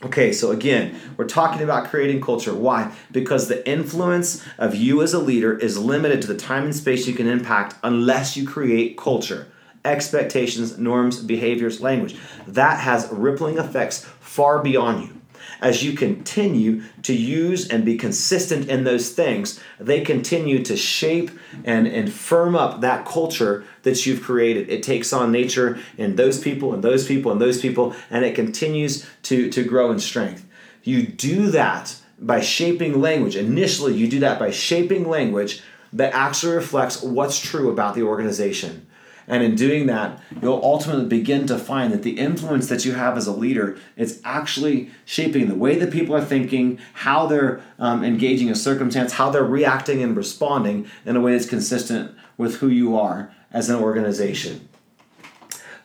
Okay, 0.04 0.34
so 0.34 0.52
again, 0.52 1.00
we're 1.16 1.28
talking 1.28 1.62
about 1.62 1.88
creating 1.88 2.20
culture. 2.20 2.54
Why? 2.54 2.94
Because 3.12 3.48
the 3.48 3.68
influence 3.68 4.44
of 4.58 4.76
you 4.76 5.02
as 5.02 5.14
a 5.14 5.20
leader 5.20 5.58
is 5.58 5.78
limited 5.78 6.22
to 6.24 6.28
the 6.28 6.36
time 6.36 6.66
and 6.66 6.76
space 6.76 7.08
you 7.08 7.14
can 7.14 7.28
impact 7.28 7.76
unless 7.84 8.36
you 8.36 8.46
create 8.46 8.98
culture, 8.98 9.48
expectations, 9.86 10.78
norms, 10.78 11.22
behaviors, 11.22 11.80
language. 11.80 12.18
That 12.48 12.80
has 12.82 13.08
rippling 13.12 13.58
effects 13.58 14.04
far 14.20 14.62
beyond 14.62 15.08
you 15.08 15.23
as 15.62 15.84
you 15.84 15.94
continue 15.94 16.84
to 17.04 17.14
use 17.14 17.68
and 17.68 17.86
be 17.86 17.98
consistent 17.98 18.70
in 18.70 18.84
those 18.84 19.10
things, 19.10 19.60
they 19.80 20.02
continue 20.02 20.64
to 20.64 20.76
shape 20.76 21.32
and, 21.64 21.88
and 21.88 22.12
firm 22.12 22.56
up 22.56 22.82
that 22.82 23.06
culture 23.06 23.64
that 23.84 24.06
you've 24.06 24.24
created. 24.24 24.70
It 24.70 24.84
takes 24.84 25.14
on 25.14 25.32
nature 25.32 25.80
in 25.98 26.16
those 26.16 26.40
people 26.40 26.74
and 26.74 26.84
those 26.84 27.06
people 27.08 27.32
and 27.32 27.42
those 27.42 27.62
people, 27.62 27.96
and 28.10 28.26
it 28.26 28.36
continues 28.36 29.06
to, 29.24 29.50
to 29.50 29.64
grow 29.64 29.92
in 29.92 30.00
strength. 30.00 30.46
You 30.84 31.06
do 31.06 31.50
that 31.52 31.96
by 32.20 32.42
shaping 32.42 33.02
language. 33.02 33.36
Initially, 33.36 33.94
you 33.94 34.08
do 34.08 34.20
that 34.20 34.40
by 34.40 34.52
shaping 34.52 35.08
language 35.08 35.62
that 35.94 36.14
actually 36.14 36.56
reflects 36.56 37.02
what's 37.02 37.40
true 37.40 37.72
about 37.72 37.96
the 37.96 38.04
organization. 38.04 38.88
And 39.28 39.44
in 39.44 39.56
doing 39.56 39.86
that, 39.88 40.20
you'll 40.42 40.62
ultimately 40.64 41.06
begin 41.06 41.48
to 41.48 41.58
find 41.58 41.94
that 41.94 42.04
the 42.04 42.20
influence 42.20 42.68
that 42.68 42.84
you 42.86 42.94
have 42.94 43.18
as 43.18 43.28
a 43.28 43.32
leader 43.32 43.78
is 43.96 44.22
actually 44.26 44.92
shaping 45.06 45.48
the 45.48 45.56
way 45.56 45.78
that 45.80 45.92
people 45.92 46.16
are 46.16 46.24
thinking, 46.24 46.80
how 46.94 47.26
they're 47.26 47.62
um, 47.80 48.04
engaging 48.04 48.50
a 48.50 48.56
circumstance, 48.56 49.14
how 49.14 49.30
they're 49.30 49.44
reacting 49.44 50.04
and 50.04 50.18
responding 50.18 50.88
in 51.06 51.16
a 51.16 51.22
way 51.22 51.32
that's 51.32 51.48
consistent 51.48 52.16
with 52.38 52.58
who 52.58 52.68
you 52.68 52.98
are 52.98 53.34
as 53.52 53.70
an 53.70 53.76
organization. 53.78 54.68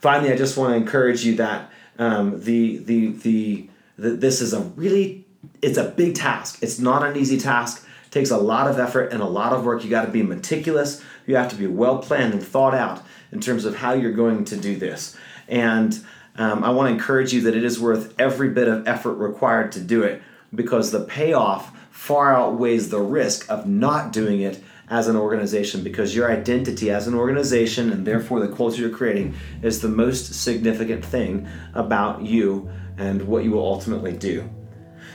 Finally, 0.01 0.33
I 0.33 0.37
just 0.37 0.57
want 0.57 0.73
to 0.73 0.77
encourage 0.77 1.25
you 1.25 1.37
that 1.37 1.71
um, 1.99 2.41
the, 2.43 2.79
the, 2.79 3.13
the, 3.13 3.69
the, 3.99 4.11
this 4.11 4.41
is 4.41 4.53
a 4.53 4.61
really, 4.61 5.27
it's 5.61 5.79
a 5.79 5.85
big 5.85 6.15
task. 6.15 6.59
It's 6.63 6.79
not 6.79 7.05
an 7.05 7.17
easy 7.17 7.39
task. 7.39 7.85
Takes 8.11 8.31
a 8.31 8.39
lot 8.39 8.71
of 8.71 8.79
effort 8.79 9.13
and 9.13 9.21
a 9.21 9.27
lot 9.27 9.53
of 9.53 9.65
work. 9.65 9.85
You 9.85 9.91
got 9.91 10.07
to 10.07 10.11
be 10.11 10.23
meticulous. 10.23 11.03
You 11.27 11.37
have 11.37 11.51
to 11.51 11.57
be 11.57 11.67
well 11.67 11.99
planned 11.99 12.33
and 12.33 12.43
thought 12.43 12.75
out 12.75 13.03
in 13.33 13.41
terms 13.41 13.65
of 13.65 13.77
how 13.77 13.93
you're 13.93 14.13
going 14.13 14.45
to 14.47 14.57
do 14.57 14.77
this. 14.77 15.17
And 15.49 15.99
um, 16.37 16.63
I 16.63 16.71
want 16.71 16.89
to 16.89 16.93
encourage 16.93 17.33
you 17.33 17.41
that 17.43 17.57
it 17.57 17.65
is 17.65 17.81
worth 17.81 18.15
every 18.19 18.51
bit 18.51 18.69
of 18.69 18.87
effort 18.87 19.15
required 19.15 19.73
to 19.73 19.81
do 19.81 20.03
it 20.03 20.23
because 20.55 20.91
the 20.91 21.01
payoff 21.01 21.77
far 21.91 22.35
outweighs 22.35 22.91
the 22.91 23.01
risk 23.01 23.51
of 23.51 23.67
not 23.67 24.13
doing 24.13 24.41
it 24.41 24.63
as 24.91 25.09
an 25.09 25.17
organization 25.17 25.83
because 25.83 26.15
your 26.15 26.31
identity 26.31 26.91
as 26.91 27.07
an 27.07 27.15
organization 27.15 27.93
and 27.93 28.07
therefore 28.07 28.41
the 28.41 28.55
culture 28.55 28.81
you're 28.83 28.91
creating 28.91 29.35
is 29.63 29.81
the 29.81 29.89
most 29.89 30.33
significant 30.33 31.05
thing 31.05 31.47
about 31.75 32.23
you 32.23 32.71
and 32.97 33.23
what 33.23 33.45
you 33.45 33.51
will 33.51 33.65
ultimately 33.65 34.13
do. 34.13 34.49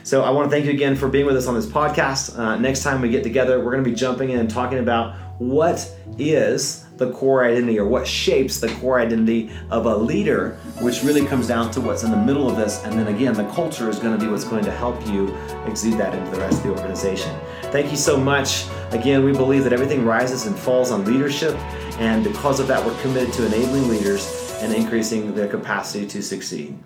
So 0.04 0.22
I 0.22 0.28
want 0.28 0.50
to 0.50 0.54
thank 0.54 0.66
you 0.66 0.70
again 0.70 0.96
for 0.96 1.08
being 1.08 1.24
with 1.24 1.34
us 1.34 1.46
on 1.46 1.54
this 1.54 1.64
podcast. 1.64 2.38
Uh, 2.38 2.56
next 2.56 2.82
time 2.82 3.00
we 3.00 3.08
get 3.08 3.22
together, 3.22 3.58
we're 3.58 3.72
going 3.72 3.82
to 3.82 3.88
be 3.88 3.96
jumping 3.96 4.28
in 4.28 4.38
and 4.38 4.50
talking 4.50 4.78
about 4.78 5.14
what 5.38 5.90
is 6.18 6.84
the 6.98 7.10
core 7.10 7.42
identity 7.42 7.78
or 7.78 7.86
what 7.86 8.06
shapes 8.06 8.60
the 8.60 8.68
core 8.74 9.00
identity 9.00 9.50
of 9.70 9.86
a 9.86 9.96
leader, 9.96 10.56
which 10.82 11.02
really 11.02 11.24
comes 11.24 11.48
down 11.48 11.70
to 11.70 11.80
what's 11.80 12.02
in 12.02 12.10
the 12.10 12.18
middle 12.18 12.50
of 12.50 12.58
this. 12.58 12.84
And 12.84 12.98
then 12.98 13.08
again, 13.08 13.32
the 13.32 13.48
culture 13.52 13.88
is 13.88 13.98
going 13.98 14.16
to 14.16 14.22
be 14.22 14.30
what's 14.30 14.44
going 14.44 14.62
to 14.66 14.70
help 14.70 15.06
you 15.06 15.34
exude 15.64 15.98
that 15.98 16.14
into 16.14 16.30
the 16.32 16.38
rest 16.38 16.58
of 16.58 16.64
the 16.64 16.82
organization. 16.82 17.34
Thank 17.72 17.90
you 17.90 17.96
so 17.96 18.18
much. 18.18 18.66
Again, 18.90 19.24
we 19.24 19.32
believe 19.32 19.64
that 19.64 19.72
everything 19.72 20.04
rises 20.04 20.44
and 20.44 20.54
falls 20.54 20.90
on 20.90 21.06
leadership. 21.06 21.56
And 21.98 22.22
because 22.22 22.60
of 22.60 22.68
that, 22.68 22.84
we're 22.84 23.00
committed 23.00 23.32
to 23.32 23.46
enabling 23.46 23.88
leaders 23.88 24.54
and 24.60 24.70
increasing 24.74 25.34
their 25.34 25.48
capacity 25.48 26.06
to 26.08 26.22
succeed. 26.22 26.78